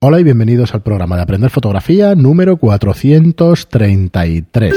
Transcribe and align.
Hola 0.00 0.20
y 0.20 0.22
bienvenidos 0.22 0.74
al 0.74 0.82
programa 0.82 1.16
de 1.16 1.22
Aprender 1.22 1.50
Fotografía 1.50 2.14
número 2.14 2.56
433. 2.56 4.72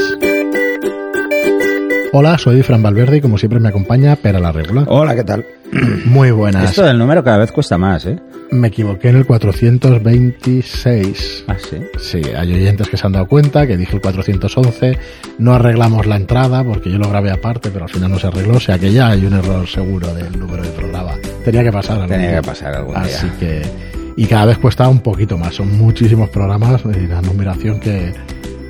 Hola, 2.13 2.37
soy 2.39 2.63
Fran 2.63 2.81
Valverde 2.81 3.17
y 3.17 3.21
como 3.21 3.37
siempre 3.37 3.59
me 3.59 3.69
acompaña 3.69 4.15
Pera 4.15 4.39
la 4.39 4.51
Regula. 4.51 4.85
Hola, 4.87 5.13
¿qué 5.15 5.23
tal? 5.23 5.45
Muy 6.05 6.31
buenas. 6.31 6.71
Esto 6.71 6.81
del 6.83 6.97
número 6.97 7.23
cada 7.23 7.37
vez 7.37 7.51
cuesta 7.51 7.77
más, 7.77 8.05
¿eh? 8.07 8.17
Me 8.49 8.69
equivoqué 8.69 9.09
en 9.09 9.17
el 9.17 9.25
426. 9.27 11.45
Ah, 11.47 11.55
sí. 11.69 11.77
Sí, 11.99 12.21
hay 12.35 12.53
oyentes 12.53 12.89
que 12.89 12.97
se 12.97 13.05
han 13.05 13.13
dado 13.13 13.27
cuenta 13.27 13.67
que 13.67 13.77
dije 13.77 13.95
el 13.95 14.01
411. 14.01 14.97
No 15.37 15.53
arreglamos 15.53 16.05
la 16.07 16.15
entrada 16.17 16.63
porque 16.63 16.89
yo 16.91 16.97
lo 16.97 17.07
grabé 17.09 17.29
aparte, 17.31 17.69
pero 17.71 17.85
al 17.85 17.91
final 17.91 18.09
no 18.11 18.17
se 18.19 18.25
arregló. 18.27 18.55
O 18.55 18.59
sea 18.59 18.77
que 18.79 18.91
ya 18.91 19.07
hay 19.09 19.23
un 19.25 19.33
error 19.33 19.65
seguro 19.67 20.13
del 20.15 20.37
número 20.37 20.63
de 20.63 20.69
programa. 20.71 21.11
Tenía 21.45 21.63
que 21.63 21.71
pasar 21.71 21.93
algún 21.97 22.09
Tenía 22.09 22.29
día. 22.31 22.41
que 22.41 22.47
pasar 22.47 22.75
algún 22.75 22.97
Así 22.97 23.27
día. 23.27 23.37
que. 23.39 23.90
Y 24.17 24.25
cada 24.25 24.45
vez 24.45 24.57
cuesta 24.57 24.87
un 24.89 24.99
poquito 24.99 25.37
más. 25.37 25.55
Son 25.55 25.77
muchísimos 25.77 26.29
programas 26.29 26.81
y 26.85 27.07
la 27.07 27.21
numeración 27.21 27.79
que. 27.79 28.13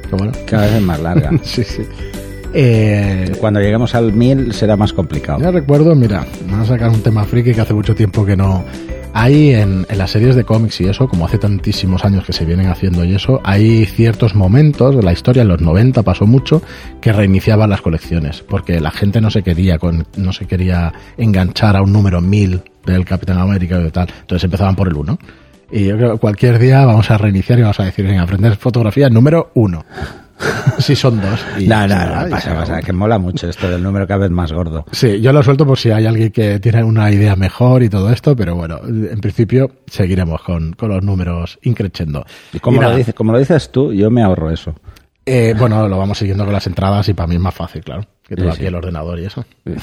que 0.10 0.16
bueno. 0.16 0.32
Cada 0.46 0.66
vez 0.68 0.74
es 0.76 0.82
más 0.82 1.00
larga. 1.00 1.32
Sí, 1.44 1.64
sí. 1.64 1.84
Eh, 2.54 3.32
Cuando 3.40 3.62
lleguemos 3.62 3.96
al 3.96 4.12
1000 4.12 4.54
será 4.54 4.76
más 4.76 4.92
complicado. 4.94 5.40
ya 5.40 5.52
recuerdo, 5.52 5.96
mira, 5.96 6.26
me 6.46 6.52
van 6.52 6.62
a 6.62 6.66
sacar 6.66 6.90
un 6.90 7.02
tema 7.02 7.24
friki 7.24 7.54
que 7.54 7.62
hace 7.62 7.74
mucho 7.74 7.96
tiempo 7.96 8.26
que 8.26 8.36
no. 8.36 8.64
Hay 9.14 9.52
en, 9.54 9.86
en 9.90 9.98
las 9.98 10.12
series 10.12 10.36
de 10.36 10.46
cómics 10.46 10.80
y 10.80 10.86
eso, 10.88 11.08
como 11.10 11.26
hace 11.26 11.38
tantísimos 11.38 12.06
años 12.06 12.24
que 12.24 12.32
se 12.32 12.46
vienen 12.46 12.68
haciendo 12.68 13.04
y 13.04 13.14
eso, 13.16 13.42
hay 13.44 13.86
ciertos 13.86 14.36
momentos 14.36 14.96
de 14.96 15.04
la 15.04 15.12
historia, 15.12 15.42
en 15.42 15.50
los 15.50 15.60
90 15.62 16.02
pasó 16.04 16.26
mucho, 16.26 16.62
que 17.02 17.12
reiniciaban 17.12 17.70
las 17.70 17.82
colecciones, 17.82 18.42
porque 18.42 18.80
la 18.80 18.90
gente 18.92 19.20
no 19.20 19.30
se 19.30 19.44
quería, 19.44 19.80
con, 19.80 20.06
no 20.16 20.32
se 20.32 20.46
quería 20.46 20.94
enganchar 21.18 21.76
a 21.76 21.82
un 21.82 21.92
número 21.92 22.22
1000 22.22 22.62
del 22.86 23.06
Capitán 23.06 23.38
América 23.38 23.80
y 23.82 23.92
tal, 23.92 24.08
entonces 24.22 24.44
empezaban 24.44 24.76
por 24.76 24.88
el 24.88 24.96
1. 24.96 25.18
Y 25.72 25.86
yo 25.86 25.96
creo 25.98 26.14
que 26.14 26.20
cualquier 26.20 26.60
día 26.60 26.86
vamos 26.86 27.10
a 27.12 27.18
reiniciar 27.18 27.58
y 27.60 27.62
vamos 27.62 27.80
a 27.80 27.86
decir, 27.86 28.06
venga, 28.06 28.22
aprender 28.24 28.56
fotografía 28.58 29.10
número 29.10 29.52
1. 29.54 29.86
si 30.80 30.96
son 30.96 31.22
dos. 31.22 31.40
Y 31.60 31.68
No, 31.68 31.88
no, 31.88 31.96
no, 31.96 32.30
pasa, 32.30 32.56
pasa, 32.56 32.82
que 32.82 32.92
mola 32.92 33.20
mucho 33.20 33.48
esto 33.48 33.70
del 33.70 33.84
número 33.84 34.08
cada 34.08 34.22
vez 34.22 34.32
más 34.32 34.52
gordo. 34.52 34.86
Sí, 34.92 35.22
yo 35.22 35.32
lo 35.32 35.44
suelto 35.44 35.66
por 35.68 35.78
si 35.78 35.92
hay 35.92 36.08
alguien 36.08 36.32
que 36.32 36.60
tiene 36.60 36.84
una 36.84 37.12
idea 37.12 37.36
mejor 37.36 37.84
y 37.84 37.90
todo 37.90 38.12
esto, 38.12 38.36
pero 38.36 38.56
bueno, 38.56 38.80
en 38.84 39.22
principio 39.22 39.72
seguiremos 39.86 40.42
con, 40.42 40.74
con 40.74 40.90
los 40.90 41.04
números 41.04 41.60
increciendo. 41.62 42.26
Y 42.52 42.60
como, 42.60 42.82
lo 42.82 42.96
dices, 42.96 43.14
como 43.14 43.32
lo 43.34 43.38
dices 43.38 43.72
tú, 43.72 43.94
yo 43.94 44.10
me 44.10 44.24
ahorro 44.24 44.50
eso. 44.50 44.74
eh, 45.28 45.54
bueno, 45.58 45.88
lo 45.88 45.98
vamos 46.00 46.18
siguiendo 46.18 46.44
con 46.44 46.54
las 46.54 46.66
entradas 46.66 47.08
y 47.08 47.14
para 47.14 47.28
mí 47.28 47.36
es 47.36 47.42
más 47.42 47.54
fácil, 47.54 47.84
claro, 47.84 48.02
que 48.28 48.36
tengo 48.36 48.50
Sí, 48.50 48.56
aquí 48.56 48.62
sí. 48.64 48.68
el 48.68 48.76
ordenador 48.76 49.20
y 49.20 49.26
eso. 49.26 49.46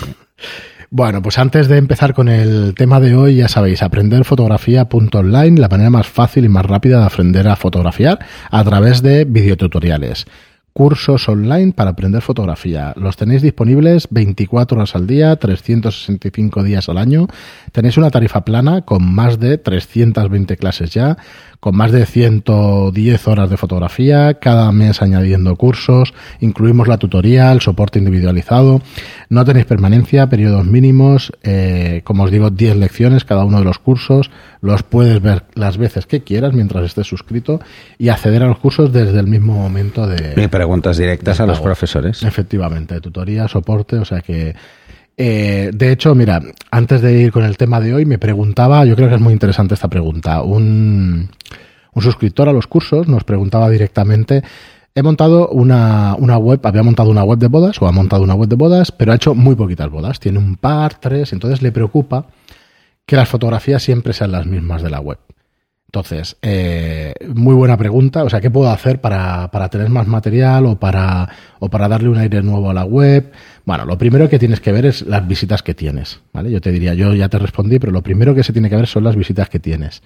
Bueno, 0.90 1.20
pues 1.20 1.38
antes 1.38 1.68
de 1.68 1.76
empezar 1.76 2.14
con 2.14 2.30
el 2.30 2.74
tema 2.74 2.98
de 2.98 3.14
hoy, 3.14 3.36
ya 3.36 3.48
sabéis, 3.48 3.82
aprender 3.82 4.24
fotografía.online, 4.24 5.60
la 5.60 5.68
manera 5.68 5.90
más 5.90 6.06
fácil 6.06 6.46
y 6.46 6.48
más 6.48 6.64
rápida 6.64 7.00
de 7.00 7.04
aprender 7.04 7.46
a 7.46 7.56
fotografiar 7.56 8.18
a 8.50 8.64
través 8.64 9.02
de 9.02 9.26
videotutoriales. 9.26 10.24
Cursos 10.72 11.28
online 11.28 11.72
para 11.72 11.90
aprender 11.90 12.22
fotografía. 12.22 12.94
Los 12.96 13.18
tenéis 13.18 13.42
disponibles 13.42 14.08
24 14.10 14.78
horas 14.78 14.94
al 14.94 15.06
día, 15.06 15.36
365 15.36 16.62
días 16.62 16.88
al 16.88 16.96
año. 16.96 17.26
Tenéis 17.72 17.98
una 17.98 18.10
tarifa 18.10 18.46
plana 18.46 18.82
con 18.82 19.04
más 19.12 19.38
de 19.38 19.58
320 19.58 20.56
clases 20.56 20.94
ya, 20.94 21.18
con 21.60 21.76
más 21.76 21.90
de 21.90 22.06
110 22.06 23.28
horas 23.28 23.50
de 23.50 23.56
fotografía, 23.56 24.34
cada 24.34 24.70
mes 24.70 25.02
añadiendo 25.02 25.56
cursos, 25.56 26.14
incluimos 26.40 26.86
la 26.86 26.98
tutoría, 26.98 27.50
el 27.50 27.60
soporte 27.60 27.98
individualizado, 27.98 28.80
no 29.28 29.44
tenéis 29.44 29.66
permanencia, 29.66 30.28
periodos 30.28 30.66
mínimos, 30.66 31.32
eh, 31.42 32.02
como 32.04 32.24
os 32.24 32.30
digo, 32.30 32.50
10 32.50 32.76
lecciones 32.76 33.24
cada 33.24 33.44
uno 33.44 33.58
de 33.58 33.64
los 33.64 33.78
cursos, 33.78 34.30
los 34.60 34.82
puedes 34.82 35.20
ver 35.20 35.44
las 35.54 35.78
veces 35.78 36.06
que 36.06 36.22
quieras 36.22 36.54
mientras 36.54 36.84
estés 36.84 37.06
suscrito 37.06 37.60
y 37.98 38.08
acceder 38.08 38.42
a 38.42 38.46
los 38.46 38.58
cursos 38.58 38.92
desde 38.92 39.18
el 39.18 39.26
mismo 39.26 39.54
momento 39.54 40.06
de... 40.06 40.40
Y 40.40 40.46
preguntas 40.48 40.96
directas 40.96 41.40
a 41.40 41.46
los 41.46 41.60
profesores. 41.60 42.22
Efectivamente, 42.22 43.00
tutoría, 43.00 43.48
soporte, 43.48 43.96
o 43.96 44.04
sea 44.04 44.20
que... 44.20 44.54
eh, 45.18 45.70
de 45.74 45.90
hecho, 45.92 46.14
mira, 46.14 46.40
antes 46.70 47.02
de 47.02 47.12
ir 47.20 47.32
con 47.32 47.44
el 47.44 47.56
tema 47.56 47.80
de 47.80 47.92
hoy, 47.92 48.06
me 48.06 48.18
preguntaba, 48.18 48.84
yo 48.84 48.94
creo 48.94 49.08
que 49.08 49.16
es 49.16 49.20
muy 49.20 49.32
interesante 49.32 49.74
esta 49.74 49.88
pregunta, 49.88 50.42
un, 50.42 51.28
un 51.92 52.02
suscriptor 52.02 52.48
a 52.48 52.52
los 52.52 52.68
cursos 52.68 53.08
nos 53.08 53.24
preguntaba 53.24 53.68
directamente, 53.68 54.44
he 54.94 55.02
montado 55.02 55.48
una, 55.48 56.14
una 56.16 56.38
web, 56.38 56.60
había 56.64 56.84
montado 56.84 57.10
una 57.10 57.24
web 57.24 57.38
de 57.40 57.48
bodas 57.48 57.82
o 57.82 57.88
ha 57.88 57.92
montado 57.92 58.22
una 58.22 58.34
web 58.34 58.48
de 58.48 58.54
bodas, 58.54 58.92
pero 58.92 59.10
ha 59.10 59.16
hecho 59.16 59.34
muy 59.34 59.56
poquitas 59.56 59.90
bodas, 59.90 60.20
tiene 60.20 60.38
un 60.38 60.56
par, 60.56 60.94
tres, 60.94 61.32
entonces 61.32 61.62
le 61.62 61.72
preocupa 61.72 62.26
que 63.04 63.16
las 63.16 63.28
fotografías 63.28 63.82
siempre 63.82 64.12
sean 64.12 64.30
las 64.30 64.46
mismas 64.46 64.82
de 64.82 64.90
la 64.90 65.00
web. 65.00 65.18
Entonces, 65.88 66.36
eh, 66.42 67.14
muy 67.34 67.54
buena 67.54 67.78
pregunta. 67.78 68.22
O 68.22 68.28
sea, 68.28 68.42
¿qué 68.42 68.50
puedo 68.50 68.70
hacer 68.70 69.00
para, 69.00 69.50
para 69.50 69.70
tener 69.70 69.88
más 69.88 70.06
material 70.06 70.66
o 70.66 70.78
para, 70.78 71.26
o 71.60 71.70
para 71.70 71.88
darle 71.88 72.10
un 72.10 72.18
aire 72.18 72.42
nuevo 72.42 72.68
a 72.68 72.74
la 72.74 72.84
web? 72.84 73.32
Bueno, 73.64 73.86
lo 73.86 73.96
primero 73.96 74.28
que 74.28 74.38
tienes 74.38 74.60
que 74.60 74.70
ver 74.70 74.84
es 74.84 75.00
las 75.02 75.26
visitas 75.26 75.62
que 75.62 75.72
tienes. 75.72 76.20
¿vale? 76.34 76.50
Yo 76.50 76.60
te 76.60 76.72
diría, 76.72 76.92
yo 76.92 77.14
ya 77.14 77.30
te 77.30 77.38
respondí, 77.38 77.78
pero 77.78 77.90
lo 77.90 78.02
primero 78.02 78.34
que 78.34 78.44
se 78.44 78.52
tiene 78.52 78.68
que 78.68 78.76
ver 78.76 78.86
son 78.86 79.02
las 79.02 79.16
visitas 79.16 79.48
que 79.48 79.60
tienes. 79.60 80.02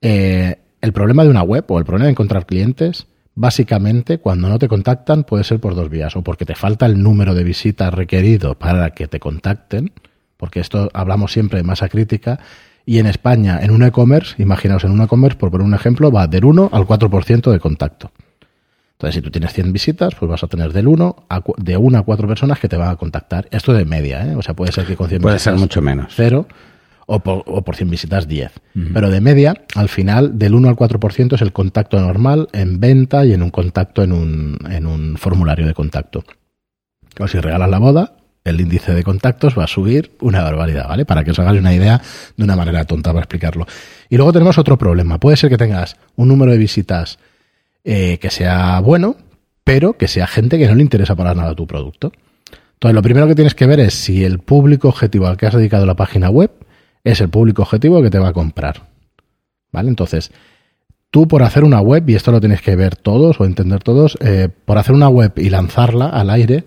Eh, 0.00 0.56
el 0.80 0.92
problema 0.94 1.24
de 1.24 1.28
una 1.28 1.42
web 1.42 1.66
o 1.68 1.78
el 1.78 1.84
problema 1.84 2.06
de 2.06 2.12
encontrar 2.12 2.46
clientes, 2.46 3.06
básicamente, 3.34 4.16
cuando 4.16 4.48
no 4.48 4.58
te 4.58 4.66
contactan, 4.66 5.24
puede 5.24 5.44
ser 5.44 5.60
por 5.60 5.74
dos 5.74 5.90
vías. 5.90 6.16
O 6.16 6.22
porque 6.22 6.46
te 6.46 6.54
falta 6.54 6.86
el 6.86 7.02
número 7.02 7.34
de 7.34 7.44
visitas 7.44 7.92
requerido 7.92 8.58
para 8.58 8.90
que 8.94 9.08
te 9.08 9.20
contacten, 9.20 9.92
porque 10.38 10.60
esto 10.60 10.88
hablamos 10.94 11.32
siempre 11.32 11.58
de 11.58 11.64
masa 11.64 11.90
crítica. 11.90 12.40
Y 12.84 12.98
en 12.98 13.06
España, 13.06 13.60
en 13.62 13.70
un 13.70 13.82
e-commerce, 13.84 14.40
imaginaos, 14.42 14.84
en 14.84 14.90
un 14.90 15.00
e-commerce, 15.02 15.38
por 15.38 15.50
poner 15.50 15.66
un 15.66 15.74
ejemplo, 15.74 16.10
va 16.10 16.26
del 16.26 16.44
1 16.44 16.70
al 16.72 16.86
4% 16.86 17.50
de 17.52 17.60
contacto. 17.60 18.10
Entonces, 18.92 19.14
si 19.16 19.20
tú 19.22 19.30
tienes 19.30 19.52
100 19.52 19.72
visitas, 19.72 20.14
pues 20.14 20.28
vas 20.28 20.42
a 20.44 20.46
tener 20.48 20.72
del 20.72 20.86
1 20.88 21.26
a, 21.28 21.42
de 21.58 21.76
1 21.76 21.98
a 21.98 22.02
4 22.02 22.28
personas 22.28 22.58
que 22.60 22.68
te 22.68 22.76
van 22.76 22.90
a 22.90 22.96
contactar. 22.96 23.48
Esto 23.50 23.72
de 23.72 23.84
media, 23.84 24.24
¿eh? 24.26 24.36
O 24.36 24.42
sea, 24.42 24.54
puede 24.54 24.72
ser 24.72 24.84
que 24.86 24.96
con 24.96 25.08
100 25.08 25.22
Puede 25.22 25.38
ser 25.38 25.52
visitas 25.54 25.60
mucho 25.60 25.82
menos. 25.82 26.12
cero 26.14 26.46
o 27.06 27.18
por, 27.18 27.42
o 27.46 27.62
por 27.62 27.74
100 27.74 27.90
visitas 27.90 28.28
10. 28.28 28.52
Pero 28.94 29.10
de 29.10 29.20
media, 29.20 29.54
al 29.74 29.88
final, 29.88 30.38
del 30.38 30.54
1 30.54 30.68
al 30.68 30.76
4% 30.76 31.34
es 31.34 31.42
el 31.42 31.52
contacto 31.52 32.00
normal 32.00 32.48
en 32.52 32.78
venta 32.80 33.24
y 33.26 33.32
en 33.32 33.42
un 33.42 33.50
contacto 33.50 34.02
en 34.02 34.12
un, 34.12 34.58
en 34.70 34.86
un 34.86 35.16
formulario 35.16 35.66
de 35.66 35.74
contacto. 35.74 36.22
O 37.18 37.26
si 37.26 37.38
regalas 37.40 37.68
la 37.68 37.78
boda, 37.78 38.14
el 38.44 38.60
índice 38.60 38.92
de 38.92 39.02
contactos 39.02 39.56
va 39.58 39.64
a 39.64 39.68
subir 39.68 40.12
una 40.20 40.42
barbaridad, 40.42 40.88
¿vale? 40.88 41.04
Para 41.04 41.24
que 41.24 41.30
os 41.30 41.38
hagáis 41.38 41.60
una 41.60 41.74
idea 41.74 42.00
de 42.36 42.44
una 42.44 42.56
manera 42.56 42.84
tonta 42.84 43.10
para 43.10 43.22
explicarlo. 43.22 43.66
Y 44.08 44.16
luego 44.16 44.32
tenemos 44.32 44.58
otro 44.58 44.76
problema. 44.76 45.18
Puede 45.18 45.36
ser 45.36 45.50
que 45.50 45.56
tengas 45.56 45.96
un 46.16 46.28
número 46.28 46.52
de 46.52 46.58
visitas 46.58 47.18
eh, 47.84 48.18
que 48.20 48.30
sea 48.30 48.80
bueno, 48.80 49.16
pero 49.64 49.96
que 49.96 50.08
sea 50.08 50.26
gente 50.26 50.58
que 50.58 50.66
no 50.66 50.74
le 50.74 50.82
interesa 50.82 51.14
para 51.14 51.34
nada 51.34 51.54
tu 51.54 51.66
producto. 51.66 52.12
Entonces, 52.74 52.94
lo 52.94 53.02
primero 53.02 53.28
que 53.28 53.36
tienes 53.36 53.54
que 53.54 53.66
ver 53.66 53.78
es 53.78 53.94
si 53.94 54.24
el 54.24 54.40
público 54.40 54.88
objetivo 54.88 55.28
al 55.28 55.36
que 55.36 55.46
has 55.46 55.54
dedicado 55.54 55.86
la 55.86 55.94
página 55.94 56.30
web 56.30 56.50
es 57.04 57.20
el 57.20 57.28
público 57.28 57.62
objetivo 57.62 58.02
que 58.02 58.10
te 58.10 58.18
va 58.18 58.28
a 58.28 58.32
comprar. 58.32 58.88
¿Vale? 59.70 59.88
Entonces, 59.88 60.32
tú 61.10 61.28
por 61.28 61.44
hacer 61.44 61.62
una 61.62 61.80
web, 61.80 62.08
y 62.08 62.16
esto 62.16 62.32
lo 62.32 62.40
tienes 62.40 62.60
que 62.60 62.74
ver 62.74 62.96
todos 62.96 63.40
o 63.40 63.44
entender 63.44 63.82
todos, 63.82 64.18
eh, 64.20 64.48
por 64.64 64.78
hacer 64.78 64.94
una 64.94 65.08
web 65.08 65.32
y 65.36 65.50
lanzarla 65.50 66.08
al 66.08 66.30
aire, 66.30 66.64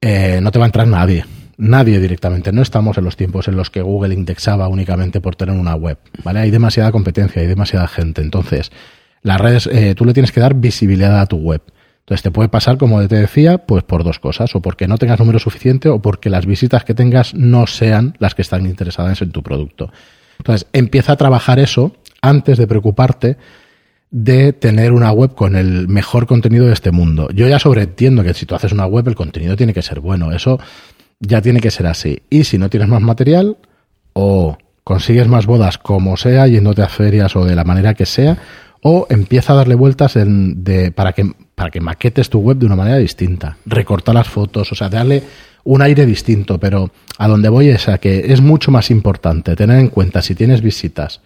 eh, 0.00 0.40
no 0.42 0.50
te 0.50 0.58
va 0.58 0.64
a 0.64 0.68
entrar 0.68 0.86
nadie. 0.86 1.24
Nadie 1.56 1.98
directamente. 1.98 2.52
No 2.52 2.62
estamos 2.62 2.98
en 2.98 3.04
los 3.04 3.16
tiempos 3.16 3.48
en 3.48 3.56
los 3.56 3.70
que 3.70 3.82
Google 3.82 4.14
indexaba 4.14 4.68
únicamente 4.68 5.20
por 5.20 5.34
tener 5.34 5.56
una 5.56 5.74
web. 5.74 5.98
¿Vale? 6.22 6.40
Hay 6.40 6.50
demasiada 6.50 6.92
competencia, 6.92 7.42
hay 7.42 7.48
demasiada 7.48 7.88
gente. 7.88 8.22
Entonces, 8.22 8.70
las 9.22 9.40
redes, 9.40 9.66
eh, 9.66 9.94
tú 9.96 10.04
le 10.04 10.12
tienes 10.12 10.30
que 10.30 10.40
dar 10.40 10.54
visibilidad 10.54 11.20
a 11.20 11.26
tu 11.26 11.38
web. 11.38 11.62
Entonces 12.00 12.22
te 12.22 12.30
puede 12.30 12.48
pasar, 12.48 12.78
como 12.78 13.06
te 13.06 13.16
decía, 13.16 13.58
pues 13.58 13.82
por 13.82 14.02
dos 14.02 14.18
cosas, 14.18 14.54
o 14.54 14.62
porque 14.62 14.88
no 14.88 14.96
tengas 14.96 15.18
número 15.18 15.38
suficiente 15.38 15.90
o 15.90 16.00
porque 16.00 16.30
las 16.30 16.46
visitas 16.46 16.82
que 16.82 16.94
tengas 16.94 17.34
no 17.34 17.66
sean 17.66 18.14
las 18.18 18.34
que 18.34 18.40
están 18.40 18.64
interesadas 18.64 19.20
en 19.20 19.30
tu 19.30 19.42
producto. 19.42 19.92
Entonces 20.38 20.68
empieza 20.72 21.12
a 21.12 21.16
trabajar 21.16 21.58
eso 21.58 21.96
antes 22.22 22.56
de 22.56 22.66
preocuparte 22.66 23.36
de 24.10 24.52
tener 24.52 24.92
una 24.92 25.12
web 25.12 25.34
con 25.34 25.56
el 25.56 25.88
mejor 25.88 26.26
contenido 26.26 26.66
de 26.66 26.72
este 26.72 26.90
mundo. 26.90 27.28
Yo 27.30 27.46
ya 27.46 27.58
sobreentiendo 27.58 28.22
que 28.22 28.34
si 28.34 28.46
tú 28.46 28.54
haces 28.54 28.72
una 28.72 28.86
web 28.86 29.06
el 29.08 29.14
contenido 29.14 29.56
tiene 29.56 29.74
que 29.74 29.82
ser 29.82 30.00
bueno, 30.00 30.32
eso 30.32 30.58
ya 31.20 31.42
tiene 31.42 31.60
que 31.60 31.70
ser 31.70 31.86
así. 31.86 32.22
Y 32.30 32.44
si 32.44 32.58
no 32.58 32.70
tienes 32.70 32.88
más 32.88 33.02
material 33.02 33.58
o 34.14 34.56
consigues 34.84 35.28
más 35.28 35.46
bodas 35.46 35.76
como 35.78 36.16
sea, 36.16 36.46
yéndote 36.46 36.82
a 36.82 36.88
ferias 36.88 37.36
o 37.36 37.44
de 37.44 37.54
la 37.54 37.64
manera 37.64 37.94
que 37.94 38.06
sea, 38.06 38.38
o 38.82 39.06
empieza 39.10 39.52
a 39.52 39.56
darle 39.56 39.74
vueltas 39.74 40.16
en, 40.16 40.64
de, 40.64 40.90
para, 40.92 41.12
que, 41.12 41.30
para 41.54 41.70
que 41.70 41.80
maquetes 41.80 42.30
tu 42.30 42.38
web 42.38 42.56
de 42.56 42.66
una 42.66 42.76
manera 42.76 42.96
distinta. 42.96 43.58
Recortar 43.66 44.14
las 44.14 44.28
fotos, 44.28 44.72
o 44.72 44.74
sea, 44.74 44.88
darle 44.88 45.22
un 45.64 45.82
aire 45.82 46.06
distinto, 46.06 46.58
pero 46.58 46.90
a 47.18 47.28
donde 47.28 47.48
voy 47.48 47.68
es 47.68 47.88
a 47.88 47.98
que 47.98 48.32
es 48.32 48.40
mucho 48.40 48.70
más 48.70 48.90
importante 48.90 49.56
tener 49.56 49.78
en 49.78 49.88
cuenta 49.88 50.22
si 50.22 50.34
tienes 50.34 50.62
visitas 50.62 51.20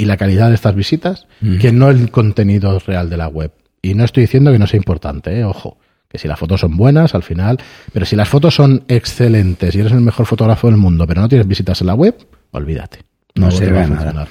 y 0.00 0.04
la 0.06 0.16
calidad 0.16 0.48
de 0.48 0.54
estas 0.54 0.74
visitas 0.74 1.26
que 1.60 1.72
no 1.72 1.90
el 1.90 2.10
contenido 2.10 2.78
real 2.78 3.10
de 3.10 3.16
la 3.16 3.28
web. 3.28 3.52
Y 3.82 3.94
no 3.94 4.04
estoy 4.04 4.22
diciendo 4.22 4.52
que 4.52 4.58
no 4.58 4.66
sea 4.66 4.78
importante, 4.78 5.38
¿eh? 5.38 5.44
ojo, 5.44 5.78
que 6.08 6.18
si 6.18 6.26
las 6.28 6.38
fotos 6.38 6.60
son 6.60 6.76
buenas 6.76 7.14
al 7.14 7.22
final, 7.22 7.58
pero 7.92 8.04
si 8.06 8.16
las 8.16 8.28
fotos 8.28 8.54
son 8.54 8.84
excelentes 8.88 9.74
y 9.74 9.80
eres 9.80 9.92
el 9.92 10.00
mejor 10.00 10.26
fotógrafo 10.26 10.66
del 10.68 10.76
mundo, 10.76 11.06
pero 11.06 11.20
no 11.20 11.28
tienes 11.28 11.46
visitas 11.46 11.80
en 11.80 11.86
la 11.88 11.94
web, 11.94 12.14
olvídate. 12.52 13.00
No 13.34 13.48
te 13.48 13.56
sirve 13.56 13.86
nada. 13.86 14.26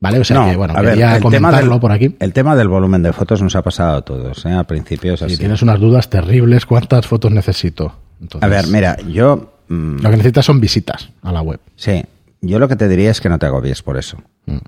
¿Vale? 0.00 0.18
O 0.18 0.24
sea 0.24 0.36
No, 0.38 0.50
que, 0.50 0.56
bueno, 0.56 0.74
a 0.76 0.82
ver, 0.82 0.90
quería 0.90 1.16
el 1.16 1.22
tema 1.30 1.50
del- 1.52 1.80
por 1.80 1.92
aquí. 1.92 2.14
El 2.18 2.32
tema 2.34 2.54
del 2.56 2.68
volumen 2.68 3.02
de 3.02 3.12
fotos 3.12 3.40
nos 3.40 3.54
ha 3.56 3.62
pasado 3.62 3.96
a 3.96 4.02
todos, 4.02 4.44
¿eh? 4.44 4.50
Al 4.50 4.66
principio 4.66 5.14
es 5.14 5.22
así. 5.22 5.34
Si 5.34 5.38
tienes 5.38 5.62
unas 5.62 5.80
dudas 5.80 6.10
terribles, 6.10 6.66
¿cuántas 6.66 7.06
fotos 7.06 7.30
necesito? 7.32 7.94
Entonces, 8.20 8.42
A 8.46 8.48
ver, 8.50 8.66
mira, 8.66 8.96
yo... 9.08 9.54
mm, 9.68 9.96
Lo 10.02 10.10
que 10.10 10.16
necesitas 10.16 10.44
son 10.44 10.60
visitas 10.60 11.10
a 11.22 11.32
la 11.32 11.40
web. 11.40 11.60
Sí, 11.76 12.02
yo 12.42 12.58
lo 12.58 12.68
que 12.68 12.76
te 12.76 12.86
diría 12.88 13.10
es 13.10 13.20
que 13.22 13.28
no 13.30 13.38
te 13.38 13.46
agobies 13.46 13.82
por 13.82 13.96
eso. 13.96 14.18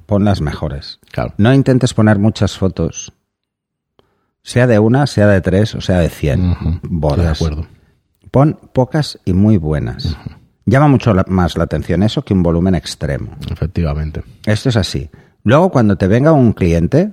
Pon 0.06 0.24
las 0.24 0.40
mejores. 0.40 0.98
Claro. 1.12 1.34
No 1.38 1.52
intentes 1.52 1.92
poner 1.94 2.18
muchas 2.18 2.56
fotos, 2.56 3.12
sea 4.42 4.66
de 4.66 4.78
una, 4.78 5.06
sea 5.06 5.26
de 5.26 5.40
tres 5.40 5.74
o 5.74 5.80
sea 5.80 5.98
de 5.98 6.08
cien 6.08 6.50
estoy 6.52 6.80
bodas. 6.82 7.18
de 7.18 7.28
acuerdo. 7.46 7.66
Pon 8.30 8.58
pocas 8.72 9.18
y 9.24 9.32
muy 9.32 9.56
buenas. 9.56 10.16
Llama 10.66 10.88
mucho 10.88 11.14
la- 11.14 11.24
más 11.28 11.56
la 11.56 11.64
atención 11.64 12.02
eso 12.02 12.22
que 12.22 12.34
un 12.34 12.42
volumen 12.42 12.74
extremo. 12.74 13.36
Efectivamente. 13.50 14.22
Esto 14.44 14.68
es 14.68 14.76
así. 14.76 15.10
Luego, 15.44 15.70
cuando 15.70 15.96
te 15.96 16.08
venga 16.08 16.32
un 16.32 16.52
cliente, 16.52 17.12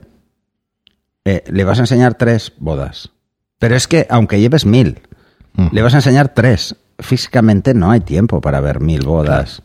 eh, 1.23 1.43
le 1.51 1.63
vas 1.63 1.77
a 1.77 1.81
enseñar 1.83 2.15
tres 2.15 2.53
bodas. 2.57 3.11
Pero 3.59 3.75
es 3.75 3.87
que, 3.87 4.07
aunque 4.09 4.39
lleves 4.41 4.65
mil, 4.65 5.01
le 5.71 5.81
vas 5.83 5.93
a 5.93 5.97
enseñar 5.97 6.29
tres. 6.33 6.75
Físicamente 6.99 7.73
no 7.75 7.91
hay 7.91 8.01
tiempo 8.01 8.41
para 8.41 8.59
ver 8.59 8.79
mil 8.79 9.05
bodas. 9.05 9.61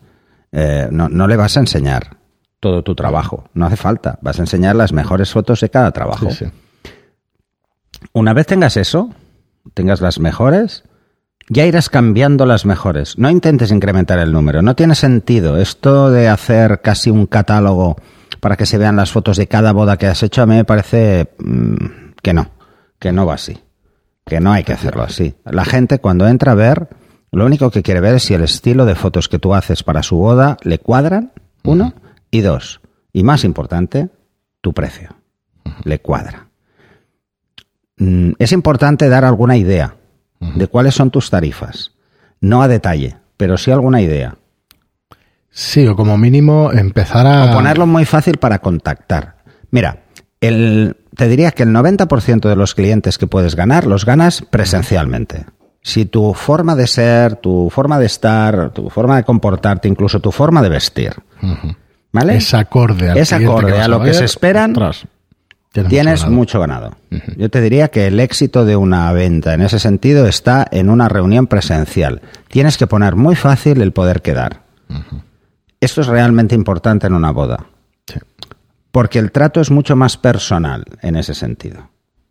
Eh, 0.53 0.89
no, 0.91 1.09
no 1.09 1.27
le 1.27 1.37
vas 1.37 1.57
a 1.57 1.61
enseñar 1.61 2.18
todo 2.61 2.83
tu 2.83 2.95
trabajo. 2.95 3.45
No 3.55 3.67
hace 3.67 3.77
falta. 3.77 4.19
Vas 4.23 4.39
a 4.39 4.43
enseñar 4.43 4.77
las 4.77 4.93
mejores 4.93 5.31
fotos 5.31 5.61
de 5.61 5.71
cada 5.71 5.93
trabajo. 5.93 6.31
Sí, 6.31 6.47
sí. 6.47 6.47
Una 8.13 8.33
vez 8.33 8.47
tengas 8.47 8.77
eso, 8.77 9.11
tengas 9.75 10.01
las 10.01 10.19
mejores, 10.19 10.85
ya 11.49 11.67
irás 11.67 11.89
cambiando 11.89 12.47
las 12.47 12.67
mejores. 12.67 13.19
No 13.19 13.31
intentes 13.31 13.71
incrementar 13.71 14.19
el 14.19 14.33
número. 14.33 14.63
No 14.63 14.75
tiene 14.75 14.95
sentido. 14.95 15.57
Esto 15.57 16.11
de 16.11 16.29
hacer 16.29 16.81
casi 16.83 17.11
un 17.11 17.27
catálogo 17.27 17.97
para 18.41 18.57
que 18.57 18.67
se 18.67 18.79
vean 18.79 18.97
las 18.97 19.11
fotos 19.11 19.37
de 19.37 19.49
cada 19.49 19.73
boda 19.73 19.97
que 19.97 20.07
has 20.07 20.23
hecho, 20.23 20.43
a 20.43 20.47
mí 20.47 20.55
me 20.55 20.65
parece 20.65 21.31
mm, 21.39 22.13
que 22.23 22.33
no, 22.33 22.51
que 22.99 23.13
no 23.13 23.27
va 23.27 23.35
así. 23.35 23.59
Que 24.25 24.41
no 24.41 24.53
hay 24.53 24.63
que 24.63 24.75
hacerlo 24.75 25.03
así. 25.03 25.35
La 25.45 25.65
gente 25.65 25.99
cuando 25.99 26.29
entra 26.29 26.53
a 26.53 26.55
ver, 26.55 26.89
lo 27.33 27.47
único 27.47 27.71
que 27.71 27.83
quiere 27.83 28.01
ver 28.01 28.17
es 28.17 28.25
si 28.25 28.35
el 28.35 28.43
estilo 28.43 28.85
de 28.85 28.95
fotos 28.95 29.29
que 29.29 29.39
tú 29.39 29.55
haces 29.55 29.83
para 29.83 30.03
su 30.03 30.17
boda 30.17 30.59
le 30.63 30.79
cuadran, 30.79 31.33
uno, 31.65 31.95
y 32.31 32.41
dos, 32.41 32.81
y 33.13 33.23
más 33.23 33.45
importante, 33.45 34.11
tu 34.61 34.73
precio. 34.73 35.17
Le 35.85 36.01
cuadra. 36.01 36.49
Mm, 37.99 38.33
es 38.39 38.53
importante 38.53 39.09
dar 39.09 39.25
alguna 39.25 39.57
idea 39.57 39.97
de 40.41 40.67
cuáles 40.69 40.95
son 40.95 41.11
tus 41.11 41.31
tarifas. 41.31 41.93
No 42.41 42.63
a 42.63 42.69
detalle, 42.69 43.17
pero 43.37 43.57
sí 43.57 43.71
alguna 43.71 44.01
idea. 44.01 44.37
Sí, 45.51 45.87
o 45.87 45.97
como 45.97 46.17
mínimo 46.17 46.71
empezar 46.73 47.27
a... 47.27 47.47
O 47.47 47.53
ponerlo 47.53 47.87
muy 47.87 48.05
fácil 48.05 48.39
para 48.39 48.61
contactar. 48.61 49.39
Mira, 49.71 50.05
el, 50.41 50.97
te 51.17 51.29
diría 51.29 51.51
que 51.51 51.65
el 51.65 51.71
90% 51.71 52.49
de 52.49 52.57
los 52.57 52.75
clientes 52.75 53.19
que 53.19 53.27
puedes 53.27 53.57
ganar 53.57 53.87
los 53.87 54.05
ganas 54.05 54.43
presencialmente. 54.43 55.47
Si 55.83 56.05
tu 56.05 56.35
forma 56.35 56.77
de 56.77 56.87
ser, 56.87 57.37
tu 57.37 57.71
forma 57.71 57.99
de 57.99 58.07
estar, 58.07 58.71
tu 58.71 58.91
forma 58.91 59.17
de 59.17 59.25
comportarte, 59.25 59.89
incluso 59.89 60.21
tu 60.21 60.31
forma 60.31 60.63
de 60.63 60.69
vestir. 60.69 61.15
¿Vale? 62.19 62.37
Es 62.37 62.55
acorde 62.55 63.11
al 63.11 63.19
Es 63.19 63.33
acorde 63.33 63.81
a 63.81 63.89
lo 63.89 64.03
que 64.03 64.15
se 64.15 64.25
esperan, 64.25 64.75
tienes 64.75 65.91
Tienes 65.91 66.27
mucho 66.29 66.61
ganado. 66.61 66.91
mucho 67.11 67.21
ganado. 67.21 67.37
Yo 67.37 67.51
te 67.51 67.61
diría 67.61 67.89
que 67.89 68.07
el 68.07 68.19
éxito 68.21 68.65
de 68.65 68.77
una 68.77 69.13
venta 69.13 69.55
en 69.55 69.61
ese 69.63 69.79
sentido 69.79 70.27
está 70.27 70.67
en 70.71 70.91
una 70.91 71.09
reunión 71.09 71.47
presencial. 71.47 72.21
Tienes 72.49 72.77
que 72.79 72.87
poner 72.87 73.15
muy 73.17 73.37
fácil 73.37 73.81
el 73.83 73.93
poder 73.93 74.23
quedar. 74.23 74.63
Esto 75.81 76.01
es 76.01 76.07
realmente 76.09 76.55
importante 76.55 77.07
en 77.07 77.13
una 77.15 77.31
boda, 77.31 77.67
Sí. 78.07 78.19
porque 78.91 79.19
el 79.21 79.31
trato 79.31 79.61
es 79.61 79.71
mucho 79.71 79.95
más 79.95 80.17
personal 80.17 80.85
en 81.03 81.15
ese 81.17 81.35
sentido. 81.35 81.89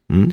¿Mm? 0.09 0.29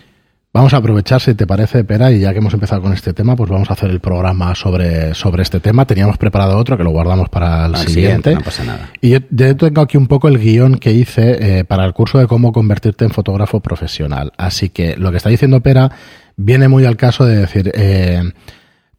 Vamos 0.54 0.72
a 0.72 0.76
aprovechar, 0.76 1.20
si 1.20 1.34
te 1.34 1.48
parece, 1.48 1.82
Pera, 1.82 2.12
y 2.12 2.20
ya 2.20 2.30
que 2.30 2.38
hemos 2.38 2.54
empezado 2.54 2.80
con 2.80 2.92
este 2.92 3.12
tema, 3.12 3.34
pues 3.34 3.50
vamos 3.50 3.68
a 3.70 3.72
hacer 3.72 3.90
el 3.90 3.98
programa 3.98 4.54
sobre, 4.54 5.12
sobre 5.12 5.42
este 5.42 5.58
tema. 5.58 5.84
Teníamos 5.84 6.16
preparado 6.16 6.56
otro 6.56 6.76
que 6.76 6.84
lo 6.84 6.90
guardamos 6.90 7.28
para 7.28 7.66
el 7.66 7.74
Al 7.74 7.88
siguiente. 7.88 8.36
no 8.36 8.40
pasa 8.40 8.62
nada. 8.62 8.88
Y 9.00 9.10
yo, 9.10 9.18
yo 9.30 9.56
tengo 9.56 9.80
aquí 9.80 9.96
un 9.96 10.06
poco 10.06 10.28
el 10.28 10.38
guion 10.38 10.78
que 10.78 10.92
hice 10.92 11.58
eh, 11.58 11.64
para 11.64 11.84
el 11.84 11.92
curso 11.92 12.18
de 12.18 12.28
cómo 12.28 12.52
convertirte 12.52 13.04
en 13.04 13.10
fotógrafo 13.10 13.58
profesional. 13.58 14.30
Así 14.36 14.68
que 14.68 14.96
lo 14.96 15.10
que 15.10 15.16
está 15.16 15.28
diciendo 15.28 15.60
Pera 15.60 15.90
viene 16.36 16.68
muy 16.68 16.84
al 16.84 16.96
caso 16.96 17.24
de 17.24 17.34
decir, 17.34 17.72
eh, 17.74 18.22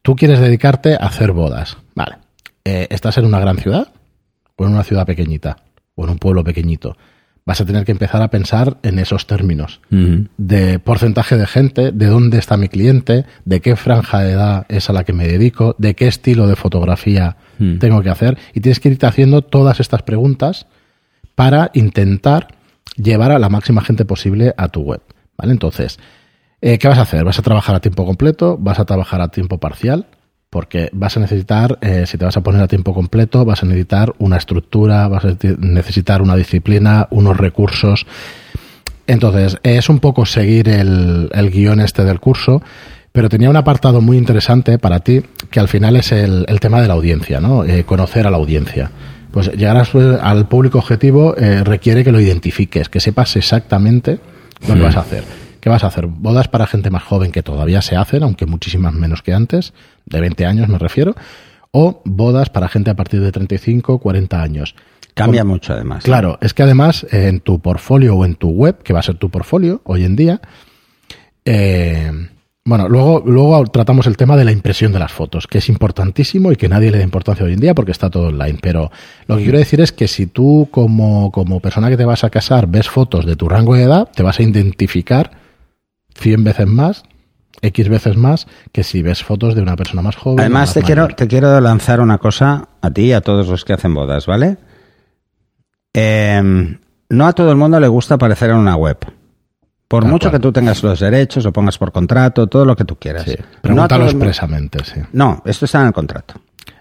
tú 0.02 0.14
quieres 0.14 0.40
dedicarte 0.40 0.92
a 0.92 1.06
hacer 1.06 1.32
bodas. 1.32 1.78
Vale. 1.94 2.18
Eh, 2.66 2.86
¿Estás 2.90 3.16
en 3.16 3.24
una 3.24 3.40
gran 3.40 3.56
ciudad 3.56 3.88
o 4.56 4.66
en 4.66 4.74
una 4.74 4.84
ciudad 4.84 5.06
pequeñita 5.06 5.56
o 5.94 6.04
en 6.04 6.10
un 6.10 6.18
pueblo 6.18 6.44
pequeñito? 6.44 6.98
Vas 7.46 7.60
a 7.60 7.64
tener 7.64 7.84
que 7.84 7.92
empezar 7.92 8.20
a 8.22 8.28
pensar 8.28 8.76
en 8.82 8.98
esos 8.98 9.26
términos 9.28 9.80
de 10.36 10.78
porcentaje 10.80 11.36
de 11.36 11.46
gente, 11.46 11.92
de 11.92 12.06
dónde 12.06 12.38
está 12.38 12.56
mi 12.56 12.68
cliente, 12.68 13.24
de 13.44 13.60
qué 13.60 13.76
franja 13.76 14.18
de 14.20 14.32
edad 14.32 14.66
es 14.68 14.90
a 14.90 14.92
la 14.92 15.04
que 15.04 15.12
me 15.12 15.28
dedico, 15.28 15.76
de 15.78 15.94
qué 15.94 16.08
estilo 16.08 16.48
de 16.48 16.56
fotografía 16.56 17.36
Mm. 17.58 17.78
tengo 17.78 18.02
que 18.02 18.10
hacer. 18.10 18.36
Y 18.52 18.60
tienes 18.60 18.80
que 18.80 18.90
irte 18.90 19.06
haciendo 19.06 19.40
todas 19.42 19.80
estas 19.80 20.02
preguntas 20.02 20.66
para 21.34 21.70
intentar 21.72 22.48
llevar 22.96 23.30
a 23.30 23.38
la 23.38 23.48
máxima 23.48 23.80
gente 23.80 24.04
posible 24.04 24.52
a 24.58 24.68
tu 24.68 24.82
web. 24.82 25.00
¿Vale? 25.38 25.52
Entonces, 25.52 25.98
eh, 26.60 26.78
¿qué 26.78 26.88
vas 26.88 26.98
a 26.98 27.02
hacer? 27.02 27.24
¿Vas 27.24 27.38
a 27.38 27.42
trabajar 27.42 27.74
a 27.76 27.80
tiempo 27.80 28.04
completo? 28.04 28.58
¿Vas 28.58 28.78
a 28.78 28.84
trabajar 28.84 29.20
a 29.20 29.28
tiempo 29.28 29.58
parcial? 29.58 30.06
Porque 30.56 30.88
vas 30.94 31.14
a 31.18 31.20
necesitar, 31.20 31.76
eh, 31.82 32.06
si 32.06 32.16
te 32.16 32.24
vas 32.24 32.34
a 32.38 32.40
poner 32.40 32.62
a 32.62 32.66
tiempo 32.66 32.94
completo, 32.94 33.44
vas 33.44 33.62
a 33.62 33.66
necesitar 33.66 34.14
una 34.16 34.38
estructura, 34.38 35.06
vas 35.06 35.26
a 35.26 35.36
necesitar 35.58 36.22
una 36.22 36.34
disciplina, 36.34 37.08
unos 37.10 37.36
recursos. 37.36 38.06
Entonces, 39.06 39.58
es 39.62 39.90
un 39.90 39.98
poco 39.98 40.24
seguir 40.24 40.70
el, 40.70 41.28
el 41.30 41.50
guion 41.50 41.80
este 41.80 42.04
del 42.04 42.20
curso, 42.20 42.62
pero 43.12 43.28
tenía 43.28 43.50
un 43.50 43.56
apartado 43.56 44.00
muy 44.00 44.16
interesante 44.16 44.78
para 44.78 45.00
ti, 45.00 45.20
que 45.50 45.60
al 45.60 45.68
final 45.68 45.94
es 45.94 46.10
el, 46.10 46.46
el 46.48 46.58
tema 46.58 46.80
de 46.80 46.88
la 46.88 46.94
audiencia, 46.94 47.38
¿no? 47.38 47.62
Eh, 47.62 47.84
conocer 47.84 48.26
a 48.26 48.30
la 48.30 48.38
audiencia. 48.38 48.90
Pues 49.32 49.52
llegar 49.52 49.76
a 49.76 49.84
al 50.22 50.48
público 50.48 50.78
objetivo 50.78 51.36
eh, 51.36 51.64
requiere 51.64 52.02
que 52.02 52.12
lo 52.12 52.18
identifiques, 52.18 52.88
que 52.88 52.98
sepas 52.98 53.36
exactamente 53.36 54.18
lo 54.66 54.74
que 54.74 54.80
vas 54.80 54.96
a 54.96 55.00
hacer. 55.00 55.45
¿Qué 55.66 55.70
vas 55.70 55.82
a 55.82 55.88
hacer? 55.88 56.06
Bodas 56.06 56.46
para 56.46 56.68
gente 56.68 56.90
más 56.90 57.02
joven 57.02 57.32
que 57.32 57.42
todavía 57.42 57.82
se 57.82 57.96
hacen, 57.96 58.22
aunque 58.22 58.46
muchísimas 58.46 58.94
menos 58.94 59.20
que 59.20 59.34
antes, 59.34 59.74
de 60.04 60.20
20 60.20 60.46
años 60.46 60.68
me 60.68 60.78
refiero, 60.78 61.16
o 61.72 62.02
bodas 62.04 62.50
para 62.50 62.68
gente 62.68 62.88
a 62.90 62.94
partir 62.94 63.20
de 63.20 63.32
35, 63.32 63.98
40 63.98 64.40
años. 64.40 64.76
Cambia 65.14 65.42
mucho 65.42 65.72
además. 65.72 66.04
Claro, 66.04 66.38
es 66.40 66.54
que 66.54 66.62
además 66.62 67.04
eh, 67.10 67.26
en 67.26 67.40
tu 67.40 67.58
portfolio 67.58 68.14
o 68.14 68.24
en 68.24 68.36
tu 68.36 68.50
web, 68.50 68.80
que 68.84 68.92
va 68.92 69.00
a 69.00 69.02
ser 69.02 69.16
tu 69.16 69.28
portfolio 69.28 69.80
hoy 69.82 70.04
en 70.04 70.14
día, 70.14 70.40
eh, 71.44 72.12
bueno, 72.64 72.88
luego, 72.88 73.24
luego 73.26 73.64
tratamos 73.64 74.06
el 74.06 74.16
tema 74.16 74.36
de 74.36 74.44
la 74.44 74.52
impresión 74.52 74.92
de 74.92 75.00
las 75.00 75.10
fotos, 75.10 75.48
que 75.48 75.58
es 75.58 75.68
importantísimo 75.68 76.52
y 76.52 76.56
que 76.56 76.68
nadie 76.68 76.92
le 76.92 76.98
da 76.98 77.04
importancia 77.04 77.44
hoy 77.44 77.54
en 77.54 77.60
día 77.60 77.74
porque 77.74 77.90
está 77.90 78.08
todo 78.08 78.28
online. 78.28 78.60
Pero 78.62 78.92
lo 79.26 79.36
que 79.36 79.42
quiero 79.42 79.58
decir 79.58 79.80
es 79.80 79.90
que 79.90 80.06
si 80.06 80.26
tú 80.26 80.68
como, 80.70 81.32
como 81.32 81.58
persona 81.58 81.88
que 81.88 81.96
te 81.96 82.04
vas 82.04 82.22
a 82.22 82.30
casar 82.30 82.68
ves 82.68 82.88
fotos 82.88 83.26
de 83.26 83.34
tu 83.34 83.48
rango 83.48 83.74
de 83.74 83.82
edad, 83.82 84.08
te 84.14 84.22
vas 84.22 84.38
a 84.38 84.44
identificar 84.44 85.44
100 86.16 86.44
veces 86.44 86.66
más, 86.66 87.02
X 87.62 87.88
veces 87.88 88.16
más, 88.16 88.46
que 88.72 88.82
si 88.84 89.02
ves 89.02 89.22
fotos 89.24 89.54
de 89.54 89.62
una 89.62 89.76
persona 89.76 90.02
más 90.02 90.16
joven. 90.16 90.40
Además, 90.40 90.68
más 90.68 90.74
te 90.74 90.82
quiero, 90.82 91.08
te 91.08 91.26
quiero 91.26 91.60
lanzar 91.60 92.00
una 92.00 92.18
cosa 92.18 92.68
a 92.82 92.90
ti 92.90 93.02
y 93.06 93.12
a 93.12 93.20
todos 93.20 93.48
los 93.48 93.64
que 93.64 93.72
hacen 93.72 93.94
bodas, 93.94 94.26
¿vale? 94.26 94.58
Eh, 95.94 96.78
no 97.08 97.26
a 97.26 97.32
todo 97.32 97.50
el 97.50 97.56
mundo 97.56 97.80
le 97.80 97.88
gusta 97.88 98.14
aparecer 98.16 98.50
en 98.50 98.56
una 98.56 98.76
web. 98.76 98.98
Por 99.88 100.02
Tal 100.02 100.10
mucho 100.12 100.28
cual. 100.30 100.40
que 100.40 100.42
tú 100.42 100.52
tengas 100.52 100.82
los 100.82 100.98
derechos, 100.98 101.44
lo 101.44 101.52
pongas 101.52 101.78
por 101.78 101.92
contrato, 101.92 102.48
todo 102.48 102.64
lo 102.64 102.74
que 102.74 102.84
tú 102.84 102.96
quieras. 102.96 103.22
Sí, 103.24 103.36
No 103.38 103.60
pregúntalo 103.62 104.04
mu- 104.04 104.10
expresamente, 104.10 104.84
sí. 104.84 105.00
No, 105.12 105.42
esto 105.46 105.64
está 105.64 105.80
en 105.80 105.86
el 105.88 105.92
contrato. 105.92 106.34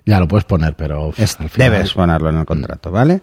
Ya 0.08 0.20
lo 0.20 0.27
puedes 0.27 0.46
poner, 0.46 0.75
pero 0.75 1.12
Es- 1.15 1.39
al 1.39 1.50
final- 1.50 1.72
debes 1.72 1.94
ponerlo 1.94 2.30
en 2.30 2.38
el 2.38 2.46
contrato, 2.46 2.92
¿vale? 2.92 3.22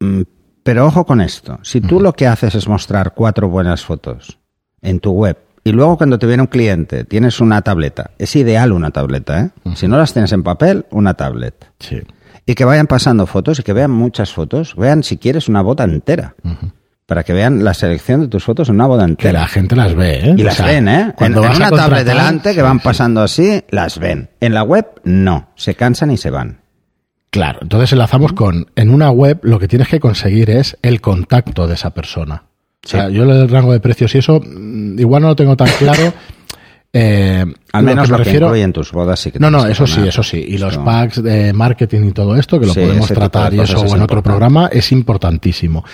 Mm, 0.00 0.22
Pero 0.62 0.84
ojo 0.86 1.06
con 1.06 1.22
esto. 1.22 1.58
Si 1.62 1.80
tú 1.80 2.00
lo 2.00 2.12
que 2.12 2.26
haces 2.26 2.54
es 2.54 2.68
mostrar 2.68 3.14
cuatro 3.14 3.48
buenas 3.48 3.82
fotos 3.82 4.38
en 4.82 5.00
tu 5.00 5.12
web 5.12 5.36
y 5.62 5.72
luego 5.72 5.98
cuando 5.98 6.18
te 6.18 6.26
viene 6.26 6.42
un 6.42 6.46
cliente 6.46 7.04
tienes 7.04 7.40
una 7.40 7.60
tableta, 7.62 8.12
es 8.18 8.34
ideal 8.36 8.72
una 8.72 8.90
tableta, 8.90 9.40
¿eh? 9.40 9.50
Si 9.74 9.86
no 9.88 9.98
las 9.98 10.12
tienes 10.12 10.32
en 10.32 10.42
papel, 10.42 10.86
una 10.90 11.14
tablet. 11.14 11.66
Sí. 11.78 12.00
Y 12.46 12.54
que 12.54 12.64
vayan 12.64 12.86
pasando 12.86 13.26
fotos 13.26 13.60
y 13.60 13.62
que 13.62 13.74
vean 13.74 13.90
muchas 13.90 14.32
fotos. 14.32 14.74
Vean 14.74 15.02
si 15.02 15.18
quieres 15.18 15.48
una 15.48 15.60
boda 15.60 15.84
entera. 15.84 16.34
Para 17.04 17.22
que 17.24 17.32
vean 17.34 17.62
la 17.62 17.74
selección 17.74 18.22
de 18.22 18.28
tus 18.28 18.42
fotos 18.44 18.70
en 18.70 18.76
una 18.76 18.86
boda 18.86 19.04
Que 19.04 19.10
entera. 19.10 19.40
la 19.40 19.46
gente 19.48 19.76
las 19.76 19.94
ve, 19.94 20.30
¿eh? 20.30 20.34
Y 20.36 20.40
O 20.40 20.44
las 20.46 20.54
sea, 20.56 20.66
ven, 20.66 20.88
¿eh? 20.88 21.00
En, 21.02 21.12
Cuando 21.12 21.42
en 21.42 21.48
vas 21.50 21.60
a 21.60 21.68
una 21.68 21.76
tablet 21.76 22.06
delante 22.06 22.54
que 22.54 22.62
van 22.62 22.80
pasando 22.80 23.20
así, 23.20 23.62
las 23.68 23.98
ven. 23.98 24.30
En 24.40 24.54
la 24.54 24.62
web, 24.62 24.86
no. 25.04 25.50
Se 25.56 25.74
cansan 25.74 26.10
y 26.10 26.16
se 26.16 26.30
van. 26.30 26.60
Claro, 27.28 27.58
entonces 27.62 27.92
enlazamos 27.92 28.32
con, 28.32 28.70
en 28.74 28.88
una 28.88 29.10
web 29.10 29.38
lo 29.42 29.58
que 29.58 29.68
tienes 29.68 29.88
que 29.88 30.00
conseguir 30.00 30.50
es 30.50 30.78
el 30.82 31.00
contacto 31.02 31.66
de 31.68 31.74
esa 31.74 31.90
persona. 31.90 32.44
O 32.84 32.88
sea, 32.88 33.08
yo 33.10 33.24
el 33.24 33.48
rango 33.48 33.72
de 33.72 33.80
precios 33.80 34.14
y 34.14 34.18
eso, 34.18 34.40
mm, 34.40 34.98
igual 34.98 35.22
no 35.22 35.28
lo 35.28 35.36
tengo 35.36 35.56
tan 35.56 35.68
claro. 35.78 36.12
Eh, 36.92 37.44
Al 37.72 37.84
menos 37.84 38.06
que 38.06 38.10
lo 38.10 38.18
me 38.18 38.24
que 38.24 38.30
refiero- 38.30 38.46
incluye 38.48 38.62
en 38.64 38.72
tus 38.72 38.90
bodas 38.90 39.20
sí 39.20 39.30
que 39.30 39.38
No, 39.38 39.48
no, 39.48 39.64
eso 39.64 39.86
sí, 39.86 40.00
eso 40.08 40.24
sí. 40.24 40.44
Y 40.48 40.58
los 40.58 40.76
packs 40.78 41.22
de 41.22 41.52
marketing 41.52 42.08
y 42.08 42.10
todo 42.10 42.34
esto, 42.34 42.58
que 42.58 42.66
lo 42.66 42.74
Sí, 42.74 42.80
podemos 42.80 43.06
tratar 43.06 43.54
y 43.54 43.60
eso 43.60 43.84
es 43.84 43.92
en 43.94 44.02
otro 44.02 44.24
programa, 44.24 44.68
es 44.72 44.90
importantísimo. 44.90 45.84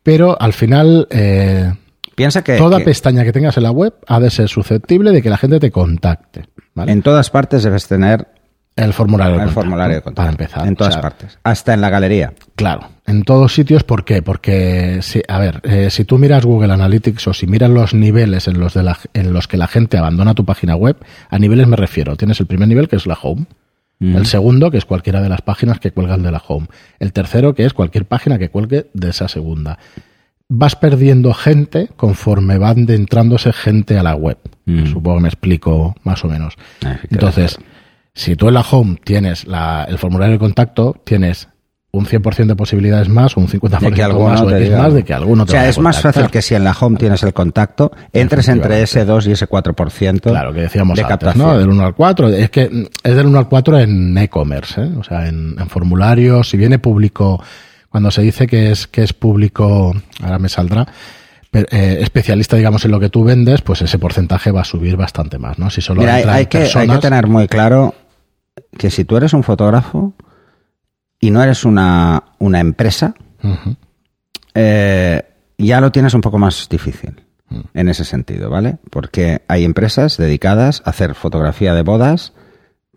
Pero 0.00 0.40
al 0.40 0.52
final, 0.52 1.08
eh, 1.10 1.72
Piensa 2.14 2.44
que, 2.44 2.56
toda 2.56 2.78
que 2.78 2.84
pestaña 2.84 3.24
que 3.24 3.32
tengas 3.32 3.56
en 3.56 3.64
la 3.64 3.72
web 3.72 3.94
ha 4.06 4.20
de 4.20 4.30
ser 4.30 4.48
susceptible 4.48 5.10
de 5.10 5.22
que 5.22 5.28
la 5.30 5.38
gente 5.38 5.58
te 5.58 5.72
contacte. 5.72 6.44
¿vale? 6.72 6.92
en 6.92 7.02
todas 7.02 7.30
partes 7.30 7.64
debes 7.64 7.88
tener 7.88 8.28
el 8.84 8.92
formulario 8.92 9.32
de 9.34 9.38
contacto, 9.40 9.60
formulario 9.60 9.96
de 9.96 10.02
contacto. 10.02 10.16
Para 10.16 10.30
empezar. 10.30 10.66
En 10.66 10.72
O 10.72 10.76
todas 10.76 10.94
sea, 10.94 11.02
partes. 11.02 11.38
Hasta 11.42 11.74
en 11.74 11.80
la 11.80 11.90
galería. 11.90 12.32
Claro, 12.56 12.88
en 13.06 13.22
todos 13.22 13.52
sitios, 13.54 13.84
¿por 13.84 14.04
qué? 14.04 14.22
Porque, 14.22 14.98
si, 15.02 15.22
a 15.28 15.38
ver, 15.38 15.60
eh, 15.64 15.88
si 15.90 16.04
tú 16.04 16.18
miras 16.18 16.44
Google 16.44 16.72
Analytics 16.72 17.26
o 17.28 17.34
si 17.34 17.46
miras 17.46 17.70
los 17.70 17.94
niveles 17.94 18.48
en 18.48 18.58
los, 18.60 18.74
de 18.74 18.82
la- 18.82 18.98
en 19.14 19.32
los 19.32 19.48
que 19.48 19.56
la 19.56 19.66
gente 19.66 19.98
abandona 19.98 20.34
tu 20.34 20.44
página 20.44 20.76
web, 20.76 20.96
a 21.30 21.38
niveles 21.38 21.66
me 21.66 21.76
refiero. 21.76 22.16
Tienes 22.16 22.40
el 22.40 22.46
primer 22.46 22.68
nivel, 22.68 22.88
que 22.88 22.96
es 22.96 23.06
la 23.06 23.18
home. 23.20 23.46
El 24.00 24.26
segundo, 24.26 24.70
que 24.70 24.78
es 24.78 24.84
cualquiera 24.84 25.20
de 25.20 25.28
las 25.28 25.42
páginas 25.42 25.80
que 25.80 25.90
cuelgan 25.90 26.22
de 26.22 26.30
la 26.30 26.40
home. 26.46 26.68
El 27.00 27.12
tercero, 27.12 27.52
que 27.56 27.64
es 27.64 27.72
cualquier 27.72 28.04
página 28.06 28.38
que 28.38 28.48
cuelgue 28.48 28.86
de 28.94 29.10
esa 29.10 29.26
segunda. 29.26 29.76
Vas 30.48 30.76
perdiendo 30.76 31.34
gente 31.34 31.90
conforme 31.96 32.58
van 32.58 32.88
entrándose 32.88 33.52
gente 33.52 33.98
a 33.98 34.04
la 34.04 34.14
web. 34.14 34.38
Mm. 34.66 34.86
Supongo 34.86 35.16
que 35.16 35.22
me 35.22 35.28
explico 35.28 35.96
más 36.04 36.24
o 36.24 36.28
menos. 36.28 36.54
Ah, 36.86 36.96
Entonces, 37.10 37.58
si 38.18 38.36
tú 38.36 38.48
en 38.48 38.54
la 38.54 38.60
home 38.60 38.98
tienes 39.04 39.46
la- 39.46 39.84
el 39.88 39.98
formulario 39.98 40.32
de 40.34 40.38
contacto, 40.38 40.94
tienes 41.04 41.48
un 41.90 42.04
100% 42.04 42.46
de 42.48 42.54
posibilidades 42.56 43.08
más 43.08 43.34
o 43.36 43.40
un 43.40 43.48
50% 43.48 43.80
de 43.90 43.92
que 43.96 44.02
alguno 44.02 44.28
más 44.28 44.40
o 44.42 44.50
X 44.56 44.70
más 44.76 44.92
de 44.92 45.04
que 45.04 45.14
alguno 45.14 45.46
te 45.46 45.50
O 45.50 45.52
sea, 45.52 45.60
vaya 45.60 45.70
es 45.70 45.78
más 45.78 46.02
fácil 46.02 46.28
que 46.30 46.42
si 46.42 46.54
en 46.54 46.62
la 46.62 46.72
home 46.78 46.98
tienes 46.98 47.22
el 47.22 47.32
contacto, 47.32 47.90
entres 48.12 48.48
entre 48.48 48.82
ese 48.82 49.06
2 49.06 49.26
y 49.26 49.32
ese 49.32 49.46
4% 49.46 50.30
Claro, 50.30 50.52
que 50.52 50.60
decíamos 50.60 50.96
de 50.96 51.02
antes, 51.02 51.12
captación. 51.16 51.46
¿no? 51.46 51.58
Del 51.58 51.70
1 51.70 51.82
al 51.86 51.94
4. 51.94 52.28
Es 52.28 52.50
que 52.50 52.88
es 53.02 53.16
del 53.16 53.26
1 53.26 53.38
al 53.38 53.48
4 53.48 53.78
en 53.78 54.18
e-commerce, 54.18 54.82
¿eh? 54.82 54.90
O 54.98 55.02
sea, 55.02 55.26
en, 55.28 55.56
en 55.58 55.68
formularios, 55.68 56.50
si 56.50 56.58
viene 56.58 56.78
público, 56.78 57.42
cuando 57.88 58.10
se 58.10 58.20
dice 58.20 58.46
que 58.46 58.70
es, 58.70 58.86
que 58.86 59.02
es 59.02 59.14
público, 59.14 59.94
ahora 60.22 60.38
me 60.38 60.50
saldrá, 60.50 60.86
eh, 61.54 61.98
especialista, 62.02 62.56
digamos, 62.56 62.84
en 62.84 62.90
lo 62.90 63.00
que 63.00 63.08
tú 63.08 63.24
vendes, 63.24 63.62
pues 63.62 63.80
ese 63.80 63.98
porcentaje 63.98 64.50
va 64.50 64.60
a 64.60 64.64
subir 64.64 64.96
bastante 64.96 65.38
más, 65.38 65.58
¿no? 65.58 65.70
Si 65.70 65.80
solo 65.80 66.02
Mira, 66.02 66.16
hay, 66.16 66.22
hay 66.24 66.26
que, 66.26 66.34
hay 66.38 66.46
que 66.46 66.58
personas- 66.58 67.00
tener 67.00 67.26
muy 67.26 67.48
claro 67.48 67.94
que 68.76 68.90
si 68.90 69.04
tú 69.04 69.16
eres 69.16 69.32
un 69.32 69.42
fotógrafo 69.42 70.12
y 71.20 71.30
no 71.30 71.42
eres 71.42 71.64
una, 71.64 72.24
una 72.38 72.60
empresa, 72.60 73.14
eh, 74.54 75.22
ya 75.58 75.80
lo 75.80 75.90
tienes 75.92 76.14
un 76.14 76.20
poco 76.20 76.38
más 76.38 76.68
difícil 76.68 77.24
Mm. 77.50 77.60
en 77.72 77.88
ese 77.88 78.04
sentido, 78.04 78.50
¿vale? 78.50 78.76
Porque 78.90 79.40
hay 79.48 79.64
empresas 79.64 80.18
dedicadas 80.18 80.82
a 80.84 80.90
hacer 80.90 81.14
fotografía 81.14 81.72
de 81.72 81.80
bodas 81.80 82.34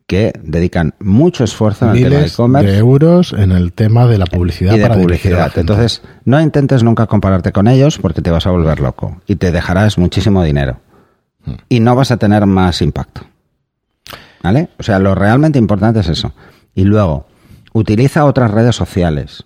que 0.08 0.34
dedican 0.44 0.94
mucho 1.00 1.46
esfuerzo 1.46 1.86
en 1.86 1.92
el 1.92 1.98
tema 1.98 2.10
de 2.10 2.16
miles 2.18 2.34
e-commerce 2.34 2.70
de 2.74 2.78
euros 2.80 3.32
en 3.32 3.52
el 3.54 3.72
tema 3.72 4.08
de 4.08 4.18
la 4.18 4.26
publicidad 4.26 4.74
y 4.76 4.80
de 4.80 4.82
para 4.90 4.96
publicidad. 5.00 5.54
Entonces, 5.56 6.02
no 6.26 6.42
intentes 6.42 6.84
nunca 6.84 7.08
compararte 7.08 7.54
con 7.54 7.70
ellos 7.70 7.98
porque 7.98 8.22
te 8.22 8.30
vas 8.30 8.46
a 8.46 8.52
volver 8.52 8.82
loco 8.82 9.22
y 9.26 9.38
te 9.38 9.54
dejarás 9.54 9.98
muchísimo 9.98 10.44
dinero 10.44 10.82
Hmm. 11.46 11.54
y 11.70 11.80
no 11.80 11.96
vas 11.96 12.12
a 12.12 12.18
tener 12.18 12.46
más 12.46 12.82
impacto. 12.82 13.22
O 14.44 14.84
sea, 14.84 15.00
lo 15.00 15.16
realmente 15.16 15.60
importante 15.60 16.00
es 16.00 16.10
eso. 16.10 16.34
Y 16.74 16.84
luego, 16.84 17.28
utiliza 17.74 18.26
otras 18.26 18.52
redes 18.52 18.76
sociales, 18.76 19.46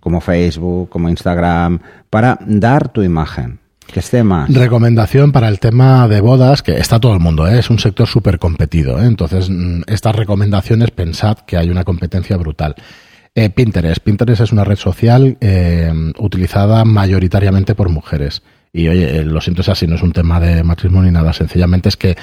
como 0.00 0.20
Facebook, 0.20 0.88
como 0.88 1.08
Instagram, 1.08 1.80
para 2.10 2.38
dar 2.46 2.88
tu 2.88 3.02
imagen, 3.02 3.60
que 3.86 4.00
esté 4.00 4.22
más. 4.22 4.52
Recomendación 4.52 5.32
para 5.32 5.48
el 5.48 5.60
tema 5.60 6.08
de 6.08 6.20
bodas, 6.20 6.62
que 6.62 6.78
está 6.78 7.00
todo 7.00 7.14
el 7.14 7.20
mundo, 7.20 7.46
¿eh? 7.46 7.58
es 7.58 7.70
un 7.70 7.78
sector 7.78 8.06
súper 8.06 8.38
competido. 8.38 9.00
¿eh? 9.00 9.06
Entonces, 9.06 9.50
mm, 9.50 9.82
estas 9.86 10.14
recomendaciones, 10.14 10.90
pensad 10.90 11.38
que 11.38 11.56
hay 11.56 11.70
una 11.70 11.84
competencia 11.84 12.36
brutal. 12.36 12.76
Eh, 13.34 13.48
Pinterest. 13.48 14.02
Pinterest 14.02 14.42
es 14.42 14.52
una 14.52 14.64
red 14.64 14.76
social 14.76 15.38
eh, 15.40 15.90
utilizada 16.18 16.84
mayoritariamente 16.84 17.74
por 17.74 17.88
mujeres. 17.88 18.42
Y 18.74 18.88
oye, 18.88 19.18
eh, 19.18 19.24
lo 19.24 19.40
siento, 19.40 19.62
es 19.62 19.68
así, 19.70 19.86
no 19.86 19.96
es 19.96 20.02
un 20.02 20.12
tema 20.12 20.38
de 20.38 20.62
machismo 20.62 21.02
ni 21.02 21.10
nada. 21.10 21.32
Sencillamente 21.32 21.88
es 21.88 21.96
que 21.96 22.16